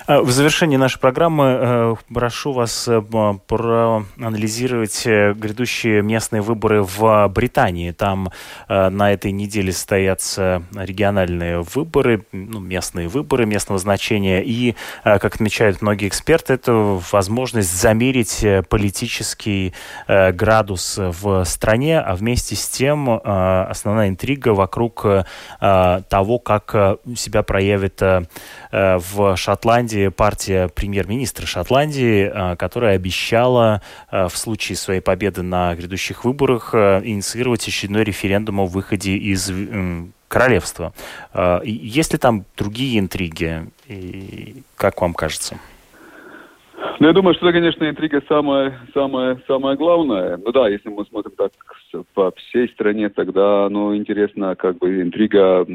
А, 0.09 0.23
в 0.23 0.31
завершении 0.31 0.79
нашей 0.79 0.99
программы 1.01 1.45
э, 1.45 1.95
прошу 2.13 2.53
вас 2.53 2.89
э, 2.89 3.03
проанализировать 3.47 5.07
э, 5.07 5.35
грядущие 5.35 6.01
местные 6.03 6.41
выборы 6.41 6.83
в 6.83 7.29
Британии. 7.29 7.91
Там 7.91 8.31
на 8.69 9.13
этой 9.13 9.33
неделе 9.33 9.73
состоятся 9.73 10.63
региональные 10.75 11.61
выборы, 11.61 12.25
ну, 12.33 12.61
местные 12.61 13.09
выборы 13.09 13.47
местного 13.47 13.79
значения. 13.79 14.43
И, 14.43 14.75
как 15.05 15.25
отмечают 15.25 15.83
многие 15.83 16.09
эксперты, 16.09 16.55
это 16.55 16.73
возможность 17.13 17.73
замерить 17.73 18.45
политический 18.69 19.75
градус 20.07 20.99
в 20.99 21.45
стране, 21.45 22.01
а 22.01 22.15
вместе 22.15 22.57
с 22.57 22.69
тем 22.69 23.11
основная 23.11 24.09
интрига 24.09 24.51
вокруг 24.51 25.07
того, 25.61 26.39
как 26.39 26.99
себя 27.17 27.43
проявит 27.43 28.03
в 28.73 29.37
Шотландии 29.37 29.68
Шотландии 29.69 30.09
партия 30.09 30.71
премьер-министра 30.75 31.45
Шотландии, 31.45 32.31
а, 32.33 32.57
которая 32.57 32.97
обещала 32.97 33.83
а, 34.11 34.29
в 34.29 34.37
случае 34.39 34.77
своей 34.77 35.03
победы 35.03 35.43
на 35.43 35.75
грядущих 35.75 36.25
выборах 36.25 36.71
а, 36.73 37.03
инициировать 37.05 37.69
очередной 37.69 38.03
референдум 38.03 38.61
о 38.61 38.65
выходе 38.65 39.13
из 39.13 39.53
королевства. 40.29 40.95
Есть 41.65 42.15
ли 42.15 42.19
там 42.19 42.47
другие 42.57 42.99
интриги? 42.99 43.69
И 43.89 44.63
как 44.79 45.03
вам 45.03 45.13
кажется? 45.13 45.59
Ну, 46.99 47.07
я 47.07 47.13
думаю, 47.13 47.35
что 47.35 47.53
конечно, 47.53 47.85
интрига 47.85 48.23
самая, 48.27 48.81
самая, 48.95 49.39
самая 49.47 49.77
главная. 49.77 50.39
Ну 50.39 50.51
да, 50.51 50.71
если 50.71 50.89
мы 50.89 51.05
смотрим 51.05 51.33
так 51.37 51.53
по 52.15 52.33
всей 52.37 52.71
стране, 52.71 53.11
тогда, 53.11 53.69
ну, 53.69 53.95
интересно, 53.95 54.57
как 54.57 54.79
бы 54.79 55.03
интрига 55.03 55.67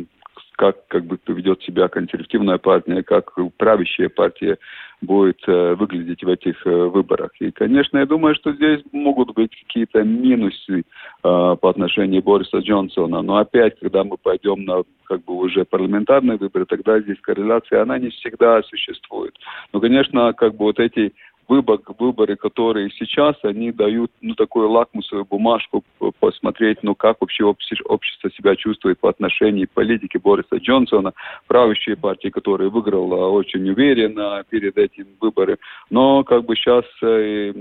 как 0.56 0.88
как 0.88 1.06
бы 1.06 1.18
поведет 1.18 1.62
себя 1.64 1.88
консервативная 1.88 2.58
партия, 2.58 3.04
как 3.04 3.34
правящая 3.58 4.10
партия 4.10 4.58
будет 5.04 5.40
э, 5.48 5.76
выглядеть 5.76 6.24
в 6.24 6.30
этих 6.30 6.66
э, 6.66 6.70
выборах. 6.70 7.32
И, 7.40 7.52
конечно, 7.52 7.98
я 7.98 8.06
думаю, 8.06 8.36
что 8.36 8.54
здесь 8.54 8.82
могут 8.92 9.34
быть 9.34 9.52
какие-то 9.64 10.04
минусы 10.04 10.80
э, 10.80 10.84
по 11.24 11.70
отношению 11.70 12.24
Бориса 12.24 12.60
Джонсона. 12.60 13.22
Но 13.22 13.38
опять, 13.38 13.80
когда 13.80 14.04
мы 14.04 14.18
пойдем 14.18 14.64
на 14.66 14.84
как 15.06 15.24
бы 15.26 15.36
уже 15.36 15.66
парламентарные 15.66 16.38
выборы, 16.38 16.66
тогда 16.66 17.00
здесь 17.02 17.18
корреляция, 17.22 17.82
она 17.82 18.00
не 18.00 18.10
всегда 18.10 18.64
существует. 18.64 19.36
Но, 19.74 19.80
конечно, 19.80 20.34
как 20.34 20.56
бы 20.56 20.66
вот 20.66 20.80
эти 20.80 21.14
выбор, 21.48 21.80
выборы, 22.00 22.36
которые 22.36 22.90
сейчас, 22.92 23.36
они 23.44 23.72
дают 23.72 24.12
ну, 24.22 24.36
такую 24.36 24.70
лакмусовую 24.70 25.26
бумажку 25.26 25.84
посмотреть, 26.20 26.80
ну, 26.84 26.96
как 26.96 27.22
вообще 27.22 27.44
общество 27.44 28.32
себя 28.32 28.56
чувствует 28.56 29.00
по 29.00 29.10
отношению 29.10 29.68
к 29.68 29.72
политике 29.72 30.20
Бориса 30.20 30.58
Джонсона, 30.58 31.14
правящей 31.48 31.96
партии, 31.96 32.30
которая 32.30 32.70
выиграла 32.70 33.30
очень 33.30 33.70
уверенно 33.70 34.44
перед 34.50 34.78
этим 34.78 35.08
выбором. 35.20 35.58
Но 35.90 36.24
как 36.24 36.46
бы 36.46 36.56
сейчас 36.56 36.86
э, 37.02 37.54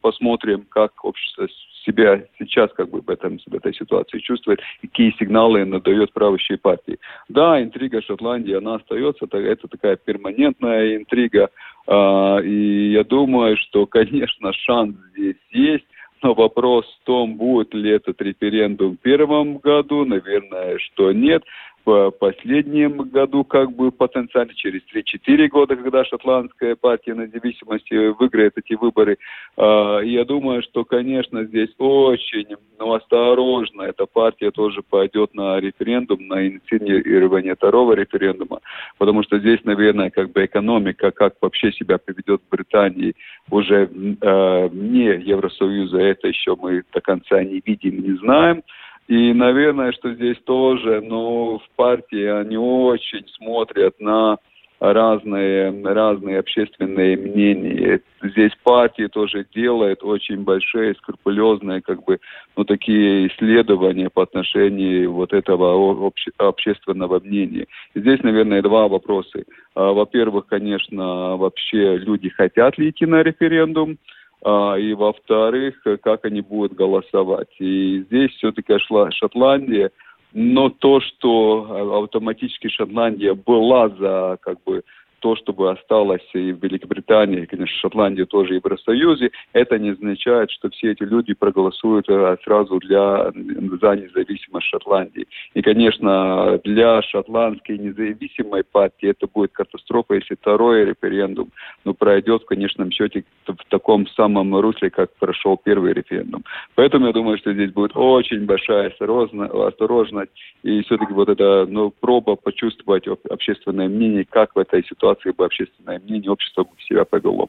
посмотрим, 0.00 0.66
как 0.68 1.04
общество 1.04 1.46
себя 1.84 2.22
сейчас 2.38 2.70
как 2.72 2.90
бы 2.90 3.00
в, 3.00 3.08
этом, 3.10 3.38
в 3.38 3.54
этой 3.54 3.74
ситуации 3.74 4.18
чувствует, 4.18 4.60
какие 4.80 5.14
сигналы 5.18 5.62
она 5.62 5.80
дает 5.80 6.12
правящей 6.12 6.58
партии. 6.58 6.98
Да, 7.28 7.62
интрига 7.62 8.02
Шотландии, 8.02 8.54
она 8.54 8.76
остается, 8.76 9.26
это, 9.32 9.68
такая 9.68 9.96
перманентная 9.96 10.96
интрига, 10.96 11.50
э, 11.86 12.44
и 12.44 12.92
я 12.92 13.04
думаю, 13.04 13.19
что, 13.56 13.86
конечно, 13.86 14.52
шанс 14.52 14.96
здесь 15.12 15.36
есть, 15.50 15.84
но 16.22 16.34
вопрос 16.34 16.84
в 17.00 17.06
том, 17.06 17.36
будет 17.36 17.72
ли 17.74 17.90
этот 17.90 18.20
референдум 18.20 18.96
в 18.96 19.00
первом 19.00 19.58
году, 19.58 20.04
наверное, 20.04 20.78
что 20.78 21.12
нет 21.12 21.42
в 21.84 22.10
последнем 22.10 22.98
году, 23.08 23.44
как 23.44 23.72
бы 23.72 23.90
потенциально 23.90 24.54
через 24.54 24.82
3-4 24.94 25.48
года, 25.48 25.76
когда 25.76 26.04
шотландская 26.04 26.76
партия 26.76 27.14
независимости 27.14 28.08
выиграет 28.18 28.54
эти 28.56 28.74
выборы. 28.74 29.18
А, 29.56 30.00
я 30.00 30.24
думаю, 30.24 30.62
что, 30.62 30.84
конечно, 30.84 31.44
здесь 31.44 31.70
очень 31.78 32.56
ну, 32.78 32.94
осторожно 32.94 33.82
эта 33.82 34.06
партия 34.06 34.50
тоже 34.50 34.82
пойдет 34.82 35.34
на 35.34 35.60
референдум, 35.60 36.26
на 36.28 36.46
инициирование 36.46 37.54
второго 37.54 37.92
референдума, 37.92 38.60
потому 38.98 39.22
что 39.22 39.38
здесь, 39.38 39.60
наверное, 39.64 40.10
как 40.10 40.32
бы 40.32 40.44
экономика, 40.44 41.10
как 41.10 41.34
вообще 41.40 41.72
себя 41.72 41.98
поведет 41.98 42.40
в 42.40 42.50
Британии, 42.50 43.14
уже 43.50 43.88
э, 43.90 44.68
не 44.72 45.04
Евросоюза, 45.04 45.98
это 45.98 46.28
еще 46.28 46.56
мы 46.56 46.82
до 46.92 47.00
конца 47.00 47.42
не 47.42 47.62
видим, 47.64 48.00
не 48.00 48.16
знаем. 48.18 48.62
И, 49.10 49.34
наверное, 49.34 49.90
что 49.90 50.14
здесь 50.14 50.36
тоже, 50.44 51.00
ну, 51.00 51.58
в 51.58 51.74
партии 51.74 52.26
они 52.26 52.56
очень 52.56 53.26
смотрят 53.38 53.98
на 53.98 54.38
разные, 54.78 55.74
разные 55.82 56.38
общественные 56.38 57.16
мнения. 57.16 58.00
Здесь 58.22 58.52
партии 58.62 59.08
тоже 59.08 59.44
делают 59.52 60.04
очень 60.04 60.44
большие, 60.44 60.94
скрупулезные, 60.94 61.82
как 61.82 62.04
бы, 62.04 62.20
ну, 62.56 62.62
такие 62.62 63.26
исследования 63.26 64.10
по 64.10 64.22
отношению 64.22 65.12
вот 65.12 65.32
этого 65.32 66.06
обще, 66.06 66.30
общественного 66.38 67.18
мнения. 67.18 67.66
Здесь, 67.96 68.22
наверное, 68.22 68.62
два 68.62 68.86
вопроса. 68.86 69.42
А, 69.74 69.92
во-первых, 69.92 70.46
конечно, 70.46 71.36
вообще 71.36 71.96
люди 71.96 72.28
хотят 72.28 72.78
ли 72.78 72.90
идти 72.90 73.06
на 73.06 73.24
референдум, 73.24 73.98
и 74.42 74.94
во-вторых, 74.94 75.82
как 76.02 76.24
они 76.24 76.40
будут 76.40 76.72
голосовать. 76.72 77.54
И 77.58 78.00
здесь 78.06 78.30
все-таки 78.32 78.78
шла 78.78 79.10
Шотландия, 79.10 79.90
но 80.32 80.70
то, 80.70 81.00
что 81.00 82.02
автоматически 82.02 82.68
Шотландия 82.68 83.34
была 83.34 83.88
за 83.90 84.38
как 84.40 84.62
бы 84.64 84.82
то, 85.20 85.36
чтобы 85.36 85.70
осталось 85.70 86.26
и 86.34 86.52
в 86.52 86.62
Великобритании, 86.62 87.42
и, 87.42 87.46
конечно, 87.46 87.76
Шотландии 87.78 88.24
тоже 88.24 88.56
и 88.56 88.60
в 88.60 88.64
Евросоюзе, 88.64 89.30
это 89.52 89.78
не 89.78 89.90
означает, 89.90 90.50
что 90.50 90.70
все 90.70 90.92
эти 90.92 91.02
люди 91.02 91.34
проголосуют 91.34 92.08
э, 92.08 92.36
сразу 92.44 92.78
для, 92.78 93.30
за 93.32 93.96
независимость 93.96 94.66
Шотландии. 94.66 95.26
И, 95.54 95.62
конечно, 95.62 96.58
для 96.64 97.02
шотландской 97.02 97.78
независимой 97.78 98.64
партии 98.64 99.10
это 99.10 99.26
будет 99.26 99.52
катастрофа, 99.52 100.14
если 100.14 100.34
второй 100.34 100.84
референдум 100.86 101.50
ну, 101.84 101.94
пройдет 101.94 102.42
в 102.42 102.46
конечном 102.46 102.90
счете 102.90 103.24
в 103.46 103.64
таком 103.68 104.06
самом 104.08 104.56
русле, 104.56 104.90
как 104.90 105.10
прошел 105.18 105.56
первый 105.56 105.92
референдум. 105.92 106.44
Поэтому 106.74 107.06
я 107.06 107.12
думаю, 107.12 107.38
что 107.38 107.52
здесь 107.52 107.72
будет 107.72 107.92
очень 107.94 108.46
большая 108.46 108.90
осторожность, 108.90 110.30
и 110.62 110.82
все-таки 110.82 111.12
вот 111.12 111.28
эта 111.28 111.66
ну, 111.66 111.90
проба 111.90 112.36
почувствовать 112.36 113.06
общественное 113.06 113.88
мнение, 113.88 114.24
как 114.24 114.54
в 114.54 114.58
этой 114.58 114.84
ситуации 114.84 115.09
ситуации 115.10 115.30
бы 115.30 115.44
общественное 115.44 115.98
мнение 115.98 116.30
общества 116.30 116.64
бы 116.64 116.70
себя 116.82 117.04
повело. 117.04 117.48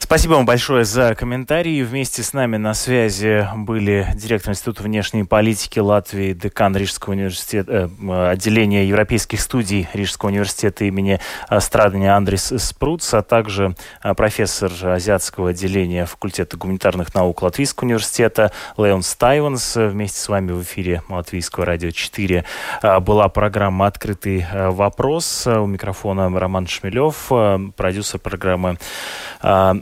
Спасибо 0.00 0.34
вам 0.34 0.46
большое 0.46 0.84
за 0.84 1.14
комментарии. 1.14 1.82
Вместе 1.82 2.22
с 2.22 2.32
нами 2.32 2.56
на 2.56 2.72
связи 2.72 3.46
были 3.56 4.06
директор 4.14 4.52
Института 4.52 4.84
внешней 4.84 5.24
политики 5.24 5.80
Латвии, 5.80 6.32
декан 6.32 6.74
Рижского 6.74 7.12
университета, 7.12 7.90
э, 8.00 8.30
отделения 8.30 8.86
европейских 8.86 9.40
студий 9.40 9.86
Рижского 9.92 10.30
университета 10.30 10.84
имени 10.84 11.20
Страдания 11.58 12.14
Андрис 12.16 12.54
Спруц, 12.56 13.12
а 13.12 13.22
также 13.22 13.74
э, 14.02 14.14
профессор 14.14 14.72
азиатского 14.82 15.50
отделения 15.50 16.06
факультета 16.06 16.56
гуманитарных 16.56 17.14
наук 17.14 17.42
Латвийского 17.42 17.86
университета 17.86 18.52
Леон 18.78 19.02
Стайванс. 19.02 19.76
Вместе 19.76 20.20
с 20.20 20.28
вами 20.28 20.52
в 20.52 20.62
эфире 20.62 21.02
Латвийского 21.08 21.66
радио 21.66 21.90
4 21.90 22.44
э, 22.82 23.00
была 23.00 23.28
программа 23.28 23.86
«Открытый 23.88 24.46
вопрос». 24.52 25.46
У 25.46 25.66
микрофона 25.66 26.30
Роман 26.38 26.66
Шмелев, 26.66 27.30
продюсер 27.76 28.20
программы 28.20 28.78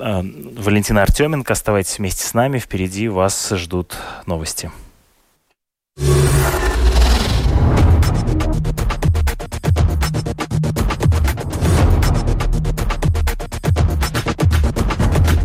Валентина 0.06 1.02
Артеменко. 1.02 1.52
Оставайтесь 1.52 1.98
вместе 1.98 2.24
с 2.24 2.32
нами. 2.32 2.60
Впереди 2.60 3.08
вас 3.08 3.50
ждут 3.50 3.96
новости. 4.24 4.70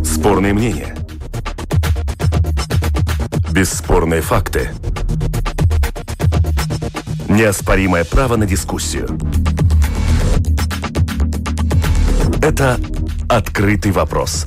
Спорные 0.04 0.52
мнения. 0.52 0.96
Бесспорные 3.50 4.20
факты. 4.20 4.70
Неоспоримое 7.28 8.04
право 8.04 8.36
на 8.36 8.46
дискуссию. 8.46 9.18
Это 12.40 12.78
«Открытый 13.28 13.90
вопрос» 13.92 14.46